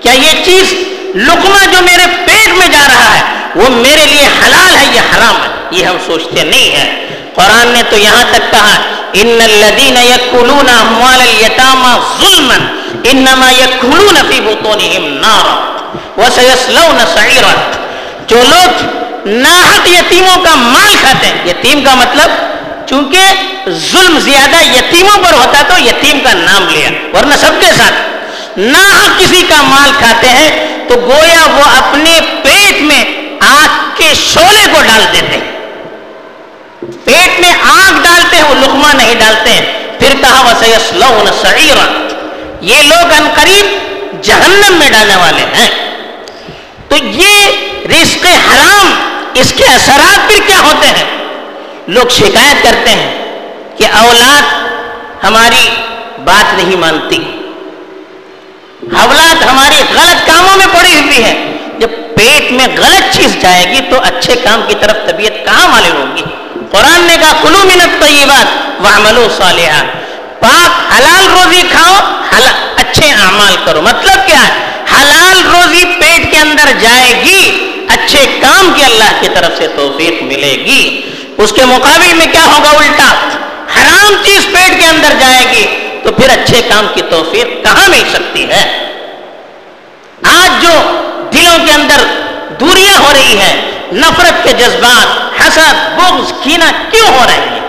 کیا 0.00 0.12
یہ 0.12 0.44
چیز 0.44 0.74
لقمہ 1.14 1.64
جو 1.72 1.82
میرے 1.82 2.06
پیٹ 2.26 2.48
میں 2.48 2.68
جا 2.68 2.86
رہا 2.88 3.18
ہے، 3.18 3.22
وہ 3.54 3.68
میرے 3.68 4.06
لیے 4.06 4.26
حلال 4.26 4.76
ہے 4.76 4.86
یا 4.92 5.02
حرام 5.02 5.36
ہے؟ 5.36 5.48
یہ 5.70 5.84
ہم 5.84 5.96
سوچتے 6.06 6.44
نہیں 6.44 6.76
ہیں۔ 6.76 7.06
قرآن 7.34 7.68
نے 7.68 7.82
تو 7.90 7.96
یہاں 7.96 8.24
تک 8.30 8.50
کہا 8.50 8.82
ان 9.22 9.38
الذين 9.50 9.96
ياكلون 9.96 10.68
اموال 10.68 11.20
اليتامى 11.20 11.92
ظلما 12.20 12.58
انما 13.10 13.48
ياكلون 13.50 14.16
في 14.28 14.40
بطونهم 14.40 15.04
نارا 15.24 15.56
وسيصلون 16.18 16.98
سعيرا 17.14 17.54
جو 18.28 18.42
لوگ 18.50 19.26
ناحق 19.26 19.86
یتیموں 19.88 20.36
کا 20.44 20.54
مال 20.54 20.94
کھاتے 21.00 21.26
ہیں، 21.26 21.46
یتیم 21.50 21.84
کا 21.84 21.94
مطلب 21.94 22.30
چونکہ 22.88 23.70
ظلم 23.90 24.18
زیادہ 24.24 24.62
یتیموں 24.64 25.16
پر 25.24 25.32
ہوتا 25.34 25.62
تو 25.68 25.78
یتیم 25.80 26.18
کا 26.24 26.32
نام 26.32 26.68
لیا، 26.68 26.90
ورنہ 27.14 27.34
سب 27.40 27.60
کے 27.60 27.70
ساتھ 27.76 28.58
ناحق 28.58 29.18
کسی 29.20 29.42
کا 29.48 29.62
مال 29.68 29.90
کھاتے 29.98 30.28
ہیں 30.28 30.50
تو 30.88 30.94
گویا 31.06 31.46
وہ 31.56 31.64
اپنے 31.76 32.18
پیٹ 32.42 32.82
میں 32.88 33.02
آگ 33.40 33.72
کے 33.96 34.12
شولے 34.24 34.66
کو 34.72 34.82
ڈال 34.86 35.04
دیتے 35.12 35.36
ہیں۔ 35.36 35.52
پیٹ 37.04 37.40
میں 37.40 37.52
آگ 37.70 38.03
ڈالتے 38.46 38.64
ہیں 38.64 38.72
وہ 38.72 38.78
لقمہ 38.78 39.02
نہیں 39.02 39.14
ڈالتے 39.14 39.50
ہیں۔ 39.50 39.88
پھر 39.98 40.08
کہا 40.20 40.42
وسیسلون 40.42 41.26
سعیرا 41.42 42.06
یہ 42.60 42.82
لوگ 42.82 43.12
ان 43.12 43.28
قریب 43.34 43.66
جہنم 44.22 44.74
میں 44.78 44.90
ڈالنے 44.90 45.16
والے 45.16 45.42
ہیں۔ 45.42 45.70
تو 46.88 46.96
یہ 46.96 47.46
رزق 47.86 48.26
حرام، 48.26 48.94
اس 49.34 49.52
کے 49.56 49.64
اثرات 49.64 50.28
پھر 50.28 50.40
کیا 50.46 50.60
ہوتے 50.60 50.86
ہیں؟ 50.86 51.04
لوگ 51.88 52.08
شکایت 52.08 52.62
کرتے 52.62 52.90
ہیں 52.90 53.24
کہ 53.76 53.84
اولاد 53.98 54.42
ہماری 55.24 55.68
بات 56.24 56.54
نہیں 56.54 56.76
مانتی۔ 56.76 57.16
اولاد 59.02 59.42
ہماری 59.42 59.82
غلط 59.94 60.26
کاموں 60.26 60.56
میں 60.56 60.66
پڑی 60.66 60.94
ہوئی 60.94 61.24
ہے 61.24 61.56
جب 61.78 61.88
پیٹ 62.16 62.52
میں 62.52 62.66
غلط 62.76 63.16
چیز 63.16 63.36
جائے 63.42 63.64
گی 63.70 63.80
تو 63.90 63.96
اچھے 64.02 64.34
کام 64.36 64.62
کی 64.68 64.74
طرف 64.80 64.96
طبیعت 65.06 65.44
کہاں 65.44 65.68
معلوم 65.68 65.96
ہوگی؟ 65.96 66.22
قرآن 66.70 67.04
نے 67.04 67.16
کہا، 67.20 67.32
کلو 67.42 67.58
منت 67.64 68.00
طیبات 68.00 68.80
وعملو 68.84 69.26
صالحہ 69.36 69.82
پاک 70.40 70.92
حلال 70.92 71.26
روزی 71.30 71.62
کھاؤ 71.70 71.94
حلال 72.32 72.54
اچھے 72.76 73.10
اعمال 73.10 73.56
کرو۔ 73.64 73.82
مطلب 73.82 74.26
کیا 74.26 74.40
ہے؟ 74.46 74.52
حلال 74.92 75.40
روزی 75.46 75.84
پیٹ 76.00 76.30
کے 76.30 76.36
اندر 76.36 76.72
جائے 76.80 77.12
گی، 77.24 77.42
اچھے 77.88 78.26
کام 78.40 78.72
کی 78.76 78.84
اللہ 78.84 79.12
کی 79.20 79.28
طرف 79.34 79.58
سے 79.58 79.66
توفیق 79.76 80.22
ملے 80.22 80.52
گی۔ 80.66 80.82
اس 81.38 81.52
کے 81.52 81.64
مقابل 81.64 82.14
میں 82.14 82.26
کیا 82.32 82.44
ہوگا 82.44 82.70
الٹا؟ 82.70 83.12
حرام 83.76 84.14
چیز 84.24 84.46
پیٹ 84.52 84.80
کے 84.80 84.86
اندر 84.86 85.14
جائے 85.20 85.44
گی، 85.52 85.64
تو 86.02 86.12
پھر 86.12 86.28
اچھے 86.30 86.62
کام 86.68 86.86
کی 86.94 87.02
توفیق 87.10 87.62
کہاں 87.64 87.88
مل 87.88 88.02
سکتی 88.12 88.44
ہے؟ 88.50 88.62
آج 90.22 90.62
جو 90.62 90.74
دلوں 91.32 91.66
کے 91.66 91.72
اندر 91.72 92.04
دوریاں 92.60 92.98
ہو 92.98 93.12
رہی 93.12 93.38
ہیں 93.38 93.73
نفرت 93.92 94.44
کے 94.44 94.52
جذبات، 94.52 95.40
حسد، 95.40 95.98
بغض 95.98 96.32
کینا 96.42 96.72
کیوں 96.90 97.08
ہو 97.08 97.24
رہے 97.26 97.48
ہیں؟ 97.50 97.60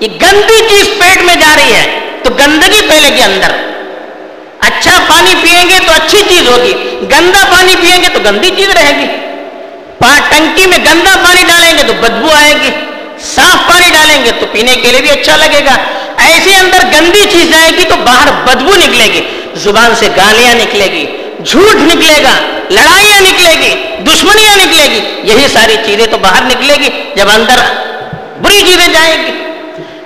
یہ 0.00 0.08
گندی 0.22 0.68
چیز 0.68 0.88
پیٹ 0.98 1.22
میں 1.22 1.36
جا 1.36 1.56
رہی 1.56 1.74
ہے، 1.74 2.00
تو 2.22 2.30
گندگی 2.38 2.80
پھیلے 2.80 3.16
گی 3.16 3.22
اندر۔ 3.22 3.52
اچھا 4.60 4.98
پانی 5.08 5.34
پیئیں 5.42 5.68
گے 5.70 5.78
تو 5.86 5.92
اچھی 5.92 6.18
چیز 6.28 6.48
ہوگی، 6.48 6.72
گندا 7.02 7.44
پانی 7.50 7.74
پیئیں 7.80 8.02
گے 8.02 8.08
تو 8.08 8.20
گندی 8.24 8.50
چیز 8.56 8.68
رہے 8.68 8.96
گی۔ 9.00 9.06
ٹنکی 10.30 10.66
میں 10.66 10.78
گندا 10.78 11.16
پانی 11.24 11.42
ڈالیں 11.48 11.78
گے 11.78 11.82
تو 11.82 11.92
بدبو 11.92 12.28
آئے 12.30 12.54
گی، 12.62 12.70
صاف 13.34 13.68
پانی 13.68 13.90
ڈالیں 13.92 14.24
گے 14.24 14.30
تو 14.40 14.46
پینے 14.52 14.76
کے 14.76 14.90
لیے 14.90 15.00
بھی 15.00 15.10
اچھا 15.10 15.36
لگے 15.36 15.64
گا۔ 15.64 15.76
ایسے 16.18 16.54
اندر 16.54 16.78
گندی 16.92 17.22
چیز 17.32 17.50
جائے 17.50 17.70
گی 17.78 17.84
تو 17.84 17.96
باہر 17.96 18.28
بدبو 18.44 18.74
نکلے 18.74 19.04
گی، 19.04 19.20
زبان 19.54 19.94
سے 19.94 20.08
گالیاں 20.16 20.54
نکلے 20.54 20.84
گی۔ 20.84 21.15
جھوٹ 21.44 21.74
نکلے 21.74 22.22
گا، 22.22 22.40
لڑائیاں 22.70 23.20
نکلے 23.20 23.52
گی، 23.60 24.02
دشمنیاں 24.04 24.56
نکلے 24.56 24.84
گی، 24.84 25.20
یہی 25.22 25.46
ساری 25.52 25.76
چیزیں 25.84 26.06
تو 26.06 26.18
باہر 26.18 26.42
نکلے 26.42 26.74
گی 26.74 26.88
جب 27.14 27.26
اندر 27.34 27.60
بری 28.42 28.58
چیزیں 28.58 28.88
جائیں 28.92 29.26
گی۔ 29.26 29.32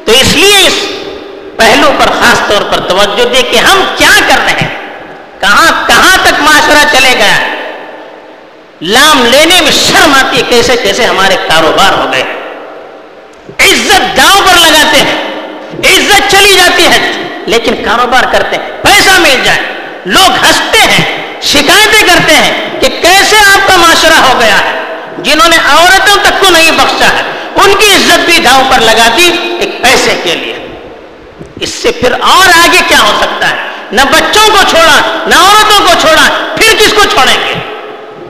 تو 0.04 0.12
اس 0.12 0.36
لیے 0.36 0.66
اس 0.66 0.74
پہلو 1.56 1.92
پر 1.98 2.06
خاص 2.06 2.48
طور 2.48 2.62
پر 2.62 2.80
توجہ 2.80 3.24
دے 3.24 3.42
کہ 3.42 3.56
ہم 3.56 3.84
کیا 3.96 4.20
کر 4.28 4.38
رہے 4.44 4.52
ہیں۔ 4.52 4.68
کہاں 5.40 5.86
کہاں 5.86 6.16
تک 6.22 6.40
معاشرہ 6.40 6.84
چلے 6.92 7.14
گیا؟ 7.18 7.38
لام 8.82 9.26
لینے 9.26 9.60
میں 9.60 9.72
شرم 9.72 10.14
آتی 10.14 10.36
ہے، 10.36 10.42
کیسے 10.48 10.76
کیسے 10.82 11.04
ہمارے 11.04 11.36
کاروبار 11.48 11.98
ہو 11.98 12.12
گئے۔ 12.12 12.22
عزت 13.58 14.16
داؤں 14.16 14.40
پر 14.40 14.54
لگاتے 14.56 14.96
ہیں، 14.96 15.30
عزت 15.84 16.30
چلی 16.30 16.54
جاتی 16.56 16.86
ہے، 16.86 17.12
لیکن 17.46 17.74
کاروبار 17.84 18.22
کرتے 18.32 18.56
ہیں، 18.56 18.68
پیسہ 18.82 19.18
مل 19.18 19.36
جائے، 19.44 19.58
لوگ 20.04 20.30
ہنستے 20.30 20.78
ہیں۔ 20.78 21.19
شکایتیں 21.42 22.06
کرتے 22.06 22.32
ہیں 22.32 22.80
کہ 22.80 22.88
کیسے 22.88 23.36
آپ 23.36 23.68
کا 23.68 23.76
معاشرہ 23.76 24.20
ہو 24.20 24.40
گیا 24.40 24.58
ہے؟ 24.58 24.84
جنہوں 25.18 25.48
نے 25.48 25.56
عورتوں 25.56 26.16
تک 26.22 26.40
کو 26.40 26.50
نہیں 26.50 26.70
بخشا 26.70 27.06
ہے، 27.06 27.22
ان 27.54 27.74
کی 27.78 27.94
عزت 27.94 28.18
بھی 28.24 28.38
داؤں 28.38 28.64
پر 28.70 28.80
لگا 28.80 29.08
دی 29.16 29.56
ایک 29.60 29.82
پیسے 29.82 30.20
کے 30.22 30.34
لیے۔ 30.34 30.66
اس 31.60 31.70
سے 31.70 31.90
پھر 31.90 32.12
اور 32.12 32.46
آگے 32.46 32.80
کیا 32.88 33.02
ہو 33.02 33.12
سکتا 33.20 33.50
ہے؟ 33.50 33.54
نہ 33.92 34.00
بچوں 34.00 34.48
کو 34.50 34.58
چھوڑا، 34.70 35.22
نہ 35.26 35.34
عورتوں 35.34 35.80
کو 35.80 35.92
چھوڑا، 36.00 36.54
پھر 36.56 36.76
کس 36.78 36.92
کو 36.92 37.04
چھوڑیں 37.04 37.36
گے؟ 37.46 37.54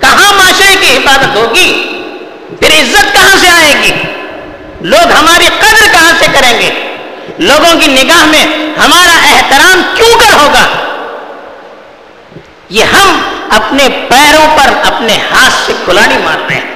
کہاں 0.01 0.33
معاشرے 0.33 0.77
کی 0.81 0.97
حفاظت 0.97 1.37
ہوگی؟ 1.37 1.97
پھر 2.61 2.69
عزت 2.69 3.13
کہاں 3.13 3.37
سے 3.41 3.49
آئے 3.49 3.75
گی؟ 3.83 3.93
لوگ 4.81 5.13
ہماری 5.13 5.47
قدر 5.61 5.93
کہاں 5.93 6.13
سے 6.19 6.27
کریں 6.33 6.61
گے؟ 6.61 6.71
لوگوں 7.39 7.81
کی 7.81 7.87
نگاہ 7.87 8.25
میں 8.25 8.47
ہمارا 8.85 9.35
احترام 9.35 9.83
کیوں 9.97 10.19
کر 10.19 10.33
ہوگا؟ 10.33 10.90
یہ 12.69 12.85
ہم 12.85 13.21
اپنے 13.51 13.89
پیروں 14.09 14.57
پر 14.57 14.93
اپنے 14.93 15.19
ہاتھ 15.31 15.67
سے 15.67 15.73
کھلاڑی 15.85 16.19
مار 16.25 16.39
رہے 16.49 16.55
ہیں۔ 16.55 16.71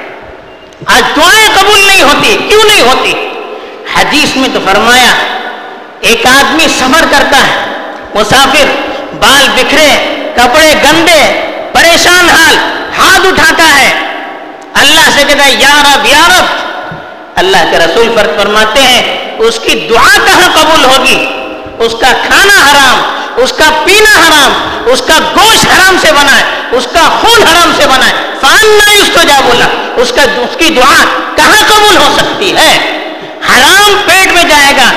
آج 0.87 1.16
دعائیں 1.16 1.49
قبول 1.54 1.80
نہیں 1.87 2.02
ہوتی، 2.02 2.37
کیوں 2.49 2.64
نہیں 2.64 2.80
ہوتی؟ 2.80 3.28
حدیث 3.94 4.37
میں 4.37 4.49
تو 4.54 4.58
فرمایا، 4.64 5.11
ایک 6.00 6.26
آدمی 6.26 6.68
سفر 6.68 7.04
کرتا 7.11 7.37
ہے، 7.37 7.73
مسافر 8.14 8.66
بال 9.20 9.46
بکھرے، 9.54 10.14
کپڑے 10.37 10.75
گندے، 10.84 11.50
پریشان 11.73 12.28
حال، 12.28 12.56
ہاتھ 12.99 13.26
اٹھاتا 13.26 13.80
ہے۔ 13.80 13.92
اللہ 14.75 15.11
سے 15.14 15.25
کہتا 15.28 15.44
ہے، 15.44 15.52
یا 15.52 15.82
رب 15.82 16.06
یا 16.06 16.28
رب۔ 16.28 16.44
اللہ 17.37 17.56
کے 17.70 17.78
رسول 17.78 18.12
پر 18.16 18.26
فرماتے 18.38 18.80
ہیں، 18.80 19.32
اس 19.38 19.61
کی 19.62 19.87
دعا 19.90 20.16
کہاں 20.25 20.49
قبول 20.54 20.84
ہوگی؟ 20.84 21.26
اس 21.78 21.92
کا 21.92 22.12
کھانا 22.26 22.70
حرام 22.70 23.24
اس 23.37 23.53
کا 23.53 23.83
پینا 23.85 24.11
حرام، 24.11 24.53
اس 24.87 25.03
کا 25.07 25.19
گوشت 25.37 25.67
حرام 25.67 25.97
سے 26.00 26.12
بنا 26.12 26.38
ہے، 26.38 26.45
اس 26.71 26.87
کا 26.93 27.00
خون 27.00 27.43
حرام 27.43 27.73
سے 27.76 27.87
بنا 27.87 28.09
ہے۔ 28.09 28.12
فان 28.41 28.79
نہیں 28.79 29.03
اس 29.03 29.11
کو 29.14 29.21
جا 29.29 29.41
بولا 29.41 29.67
اس 29.97 30.12
کا، 30.12 30.23
اس 30.23 30.57
کی 30.59 30.71
دعا 30.71 31.05
کہاں 31.37 31.62
قبول 31.67 31.97
ہو 31.97 32.17
سکتی 32.17 32.57
ہے؟ 32.57 32.79
حرام 33.50 33.95
پیٹ 34.07 34.33
میں 34.33 34.45
جائے 34.45 34.73
گا، 34.76 34.93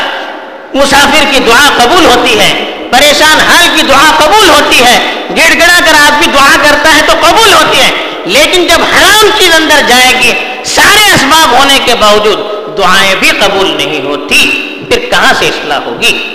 مسافر 0.74 1.24
کی 1.32 1.40
دعا 1.40 1.70
قبول 1.78 2.06
ہوتی 2.06 2.40
ہے، 2.40 2.66
پریشان 2.92 3.40
حال 3.40 3.68
کی 3.76 3.82
دعا 3.82 4.12
قبول 4.18 4.50
ہوتی 4.50 4.84
ہے، 4.84 4.98
گڑ 5.38 5.54
گڑا 5.60 5.80
کر 5.86 5.94
آدمی 5.94 6.28
دعا 6.34 6.56
کرتا 6.64 6.96
ہے 6.96 7.02
تو 7.08 7.14
قبول 7.22 7.54
ہوتی 7.54 7.82
ہے۔ 7.82 7.92
لیکن 8.26 8.68
جب 8.68 8.82
حرام 8.82 9.30
چیز 9.38 9.56
اندر 9.56 9.82
جائے 9.88 10.14
گی، 10.22 10.34
سارے 10.66 11.14
اسباب 11.14 11.60
ہونے 11.60 11.80
کے 11.86 11.96
باوجود 11.96 12.38
دعائیں 12.78 13.16
بھی 13.20 13.30
قبول 13.30 13.70
نہیں 13.78 14.06
ہوتی، 14.06 14.42
پھر 14.90 15.00
کہاں 15.12 15.34
سے 15.40 15.48
اصلاح 15.48 15.80
ہوگی؟ 15.86 16.34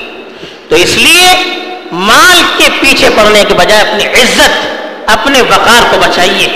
تو 0.69 0.77
اس 0.77 0.91
لیے 0.91 1.29
مال 1.93 2.43
کے 2.59 2.69
پیچھے 2.81 3.09
پڑنے 3.17 3.45
کے 3.49 3.55
بجائے 3.55 3.81
اپنی 3.81 4.07
عزت، 4.07 4.51
اپنے 5.11 5.41
وقار 5.41 5.83
کو 5.91 5.99
بچائیے۔ 5.99 6.47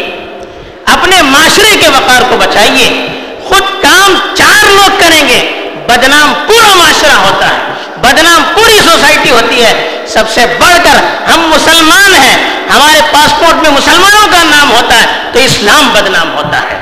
اپنے 0.85 1.23
معاشرے 1.23 1.77
کے 1.81 1.89
وقار 1.89 2.23
کو 2.29 2.37
بچائیے۔ 2.37 3.07
خود 3.45 3.83
کام 3.83 4.15
چار 4.35 4.67
لوگ 4.67 4.91
کریں 4.99 5.29
گے، 5.29 5.71
بدنام 5.87 6.35
پورا 6.47 6.75
معاشرہ 6.75 7.13
ہوتا 7.13 7.49
ہے، 7.49 7.59
بدنام 7.97 8.43
پوری 8.55 8.79
سوسائٹی 8.85 9.31
ہوتی 9.31 9.65
ہے۔ 9.65 10.05
سب 10.09 10.25
سے 10.31 10.47
بڑھ 10.59 10.77
کر 10.85 11.27
ہم 11.33 11.41
مسلمان 11.41 12.15
ہیں، 12.15 12.51
ہمارے 12.77 13.01
پاسپورٹ 13.13 13.63
میں 13.63 13.71
مسلمانوں 13.71 14.27
کا 14.27 14.43
نام 14.43 14.71
ہوتا 14.71 15.01
ہے 15.01 15.07
تو 15.33 15.39
اسلام 15.39 15.89
بدنام 15.89 16.35
ہوتا 16.35 16.61
ہے۔ 16.61 16.81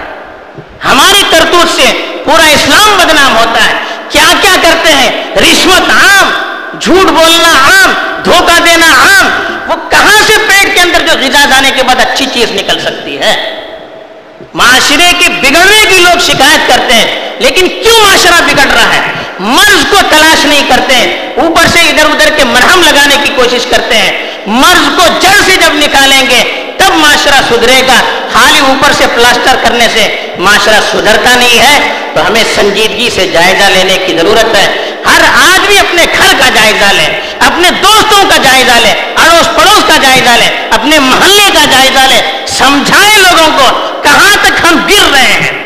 ہماری 0.84 1.22
کرتوت 1.30 1.76
سے 1.76 2.16
پورا 2.24 2.46
اسلام 2.46 2.96
بدنام 2.96 3.36
ہوتا 3.38 3.64
ہے۔ 3.64 3.72
کیا 4.08 4.32
کیا 4.40 4.56
کرتے 4.62 4.92
ہیں؟ 4.92 5.36
رشوت 5.36 5.90
عام 5.90 6.43
جھوٹ 6.80 7.10
بولنا 7.10 7.52
عام، 7.66 7.92
دھوکہ 8.24 8.58
دینا 8.64 8.86
عام، 8.86 9.28
وہ 9.70 9.74
کہاں 9.90 10.20
سے 10.26 10.32
پیٹ 10.48 10.74
کے 10.74 10.80
اندر 10.80 11.06
جو 11.06 11.18
غذا 11.20 11.44
جانے 11.50 11.70
کے 11.76 11.82
بعد 11.82 12.00
اچھی 12.00 12.26
چیز 12.32 12.52
نکل 12.52 12.80
سکتی 12.80 13.18
ہے؟ 13.18 13.34
معاشرے 14.54 15.10
کے 15.18 15.28
بگڑنے 15.28 15.84
کی 15.90 15.98
لوگ 15.98 16.18
شکایت 16.26 16.68
کرتے 16.68 16.94
ہیں، 16.94 17.06
لیکن 17.38 17.68
کیوں 17.82 17.98
معاشرہ 18.00 18.40
بگڑ 18.46 18.66
رہا 18.66 18.94
ہے؟ 18.94 19.12
مرض 19.38 19.84
کو 19.90 19.96
تلاش 20.10 20.44
نہیں 20.44 20.68
کرتے 20.68 20.94
ہیں 20.94 21.32
اوپر 21.36 21.66
سے 21.72 21.80
ادھر 21.80 22.04
ادھر 22.04 22.30
کے 22.36 22.44
مرہم 22.44 22.82
لگانے 22.82 23.16
کی 23.22 23.32
کوشش 23.36 23.66
کرتے 23.70 23.96
ہیں۔ 23.96 24.12
مرض 24.46 24.88
کو 24.96 25.06
جڑ 25.20 25.34
سے 25.46 25.56
جب 25.56 25.74
نکالیں 25.74 26.22
گے، 26.30 26.42
تب 26.76 26.94
معاشرہ 26.94 27.40
سدھرے 27.48 27.80
گا۔ 27.86 28.00
خالی 28.32 28.58
اوپر 28.58 28.92
سے 28.92 29.04
پلاسٹر 29.14 29.56
کرنے 29.62 29.88
سے 29.92 30.06
معاشرہ 30.38 30.80
سدھرتا 30.90 31.34
نہیں 31.34 31.58
ہے، 31.58 31.78
تو 32.14 32.26
ہمیں 32.26 32.42
سنجیدگی 32.54 33.10
سے 33.14 33.26
جائزہ 33.26 33.70
لینے 33.70 33.98
کی 34.06 34.16
ضرورت 34.18 34.54
ہے۔ 34.54 34.83
ہر 35.06 35.20
آدمی 35.52 35.78
اپنے 35.78 36.04
گھر 36.04 36.32
کا 36.38 36.48
جائزہ 36.48 36.92
لے، 36.92 37.20
اپنے 37.38 37.70
دوستوں 37.70 38.24
کا 38.30 38.36
جائزہ 38.36 38.72
لے 38.72 38.92
اڑوس 39.16 39.56
پڑوس 39.56 39.84
کا 39.86 39.96
جائزہ 40.02 40.36
لے، 40.38 40.68
اپنے 40.70 40.98
محلے 40.98 41.50
کا 41.52 41.64
جائزہ 41.64 42.06
لے۔ 42.08 42.22
سمجھائے 42.46 43.16
لوگوں 43.16 43.58
کو 43.58 43.98
کہاں 44.02 44.36
تک 44.42 44.64
ہم 44.64 44.86
گر 44.88 45.12
رہے 45.12 45.32
ہیں؟ 45.32 45.64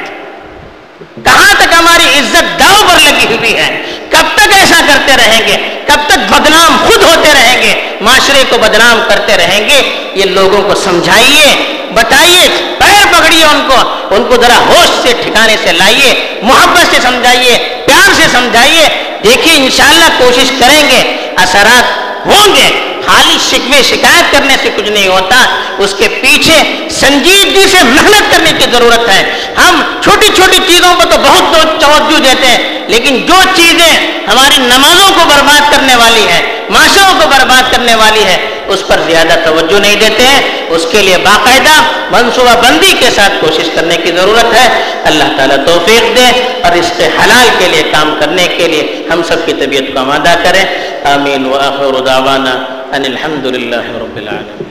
کہاں 1.24 1.55
تک 1.59 1.72
ہماری 1.79 2.18
عزت 2.18 2.59
داؤ 2.59 2.88
پر 2.88 3.01
لگی 3.01 3.37
ہوئی 3.37 3.57
ہے؟ 3.57 3.83
کب 4.11 4.24
تک 4.35 4.53
ایسا 4.53 4.81
کرتے 4.87 5.16
رہیں 5.16 5.46
گے؟ 5.46 5.57
کب 5.87 5.98
تک 6.07 6.33
بدنام 6.33 6.77
خود 6.87 7.03
ہوتے 7.03 7.33
رہیں 7.35 7.62
گے؟ 7.62 7.96
معاشرے 8.01 8.44
کو 8.48 8.59
بدنام 8.59 9.01
کرتے 9.09 9.37
رہیں 9.37 9.68
گے؟ 9.68 10.09
یہ 10.14 10.24
لوگوں 10.24 10.62
کو 10.62 10.74
سمجھائیے، 10.74 11.77
بتائیے، 11.94 12.74
پیر 12.79 13.07
پکڑیے 13.12 13.44
ان 13.44 13.68
کو 13.68 13.77
ان 14.14 14.24
کو 14.24 14.42
ذرا 14.42 14.59
ہوش 14.59 15.03
سے، 15.03 15.12
ٹھکانے 15.22 15.57
سے 15.62 15.72
لائیے، 15.72 16.38
محبت 16.42 16.94
سے 16.94 17.01
سمجھائیے۔ 17.03 17.78
پیار 17.99 18.15
سے 18.15 18.29
سمجھائیے۔ 18.33 18.89
دیکھیے، 19.25 19.55
انشاءاللہ 19.57 20.09
کوشش 20.19 20.51
کریں 20.61 20.83
گے، 20.91 21.33
اثرات 21.37 22.27
ہوں 22.27 22.55
گے۔ 22.57 22.69
خالی 23.07 23.37
شکوے، 23.51 23.83
شکایت 23.83 24.33
کرنے 24.33 24.57
سے 24.63 24.71
کچھ 24.77 24.91
نہیں 24.91 25.09
ہوتا۔ 25.09 25.37
اس 25.79 25.95
کے 25.99 26.09
پیچھے 26.09 26.89
سنجیدگی 26.91 27.65
سے 27.71 27.83
محنت 27.83 28.33
کرنے 28.33 28.53
کی 28.59 28.65
ضرورت 28.73 29.09
ہے۔ 29.09 29.23
ہم 29.57 29.81
چھوٹی 30.03 30.27
چھوٹی 30.37 30.59
چیزوں 30.67 30.95
کو 30.95 31.05
تو 31.05 31.19
بہت 31.19 31.81
توجہ 31.81 32.19
دیتے 32.19 32.47
ہیں، 32.47 32.89
لیکن 32.89 33.27
جو 33.27 33.43
چیزیں 33.55 33.93
ہماری 34.29 34.57
نمازوں 34.57 35.09
کو 35.09 35.21
برباد 35.29 35.73
کرنے 35.73 35.95
والی 35.95 36.27
ہے 36.29 36.67
معاشروں 36.69 37.21
کو 37.21 37.29
برباد 37.29 37.73
کرنے 37.73 37.95
والی 37.95 38.25
ہے 38.25 38.58
اس 38.69 38.87
پر 38.87 38.97
زیادہ 39.07 39.35
توجہ 39.45 39.81
نہیں 39.81 39.97
دیتے 39.97 40.23
ہیں۔ 40.23 40.41
اس 40.69 40.87
کے 40.91 41.03
لیے 41.03 41.17
باقاعدہ 41.17 41.83
منصوبہ 42.11 42.61
بندی 42.63 42.93
کے 43.01 43.11
ساتھ 43.11 43.33
کوشش 43.41 43.69
کرنے 43.75 43.97
کی 43.97 44.13
ضرورت 44.13 44.55
ہے۔ 44.55 44.69
اللہ 45.05 45.37
تعالیٰ 45.37 45.57
توفیق 45.67 46.17
دے 46.17 46.43
اور 46.63 46.73
اس 46.73 46.93
کے 46.97 47.07
حلال 47.07 47.49
کے 47.59 47.69
لیے 47.69 47.83
کام 47.83 48.17
کرنے 48.21 48.49
کے 48.57 48.69
لیے 48.69 49.09
ہم 49.13 49.23
سب 49.23 49.37
کی 49.47 49.53
طبیعت 49.53 49.93
کو 49.93 49.99
آمادہ 49.99 50.35
کریں 50.43 50.65
آمین۔ 51.05 51.47
و 51.47 51.55
آخر 51.55 52.01
دعوانا 52.07 52.51
ان 52.93 53.05
الحمد 53.05 53.47
للہ 53.47 53.77
رب 53.77 54.17
العالمین۔ 54.17 54.68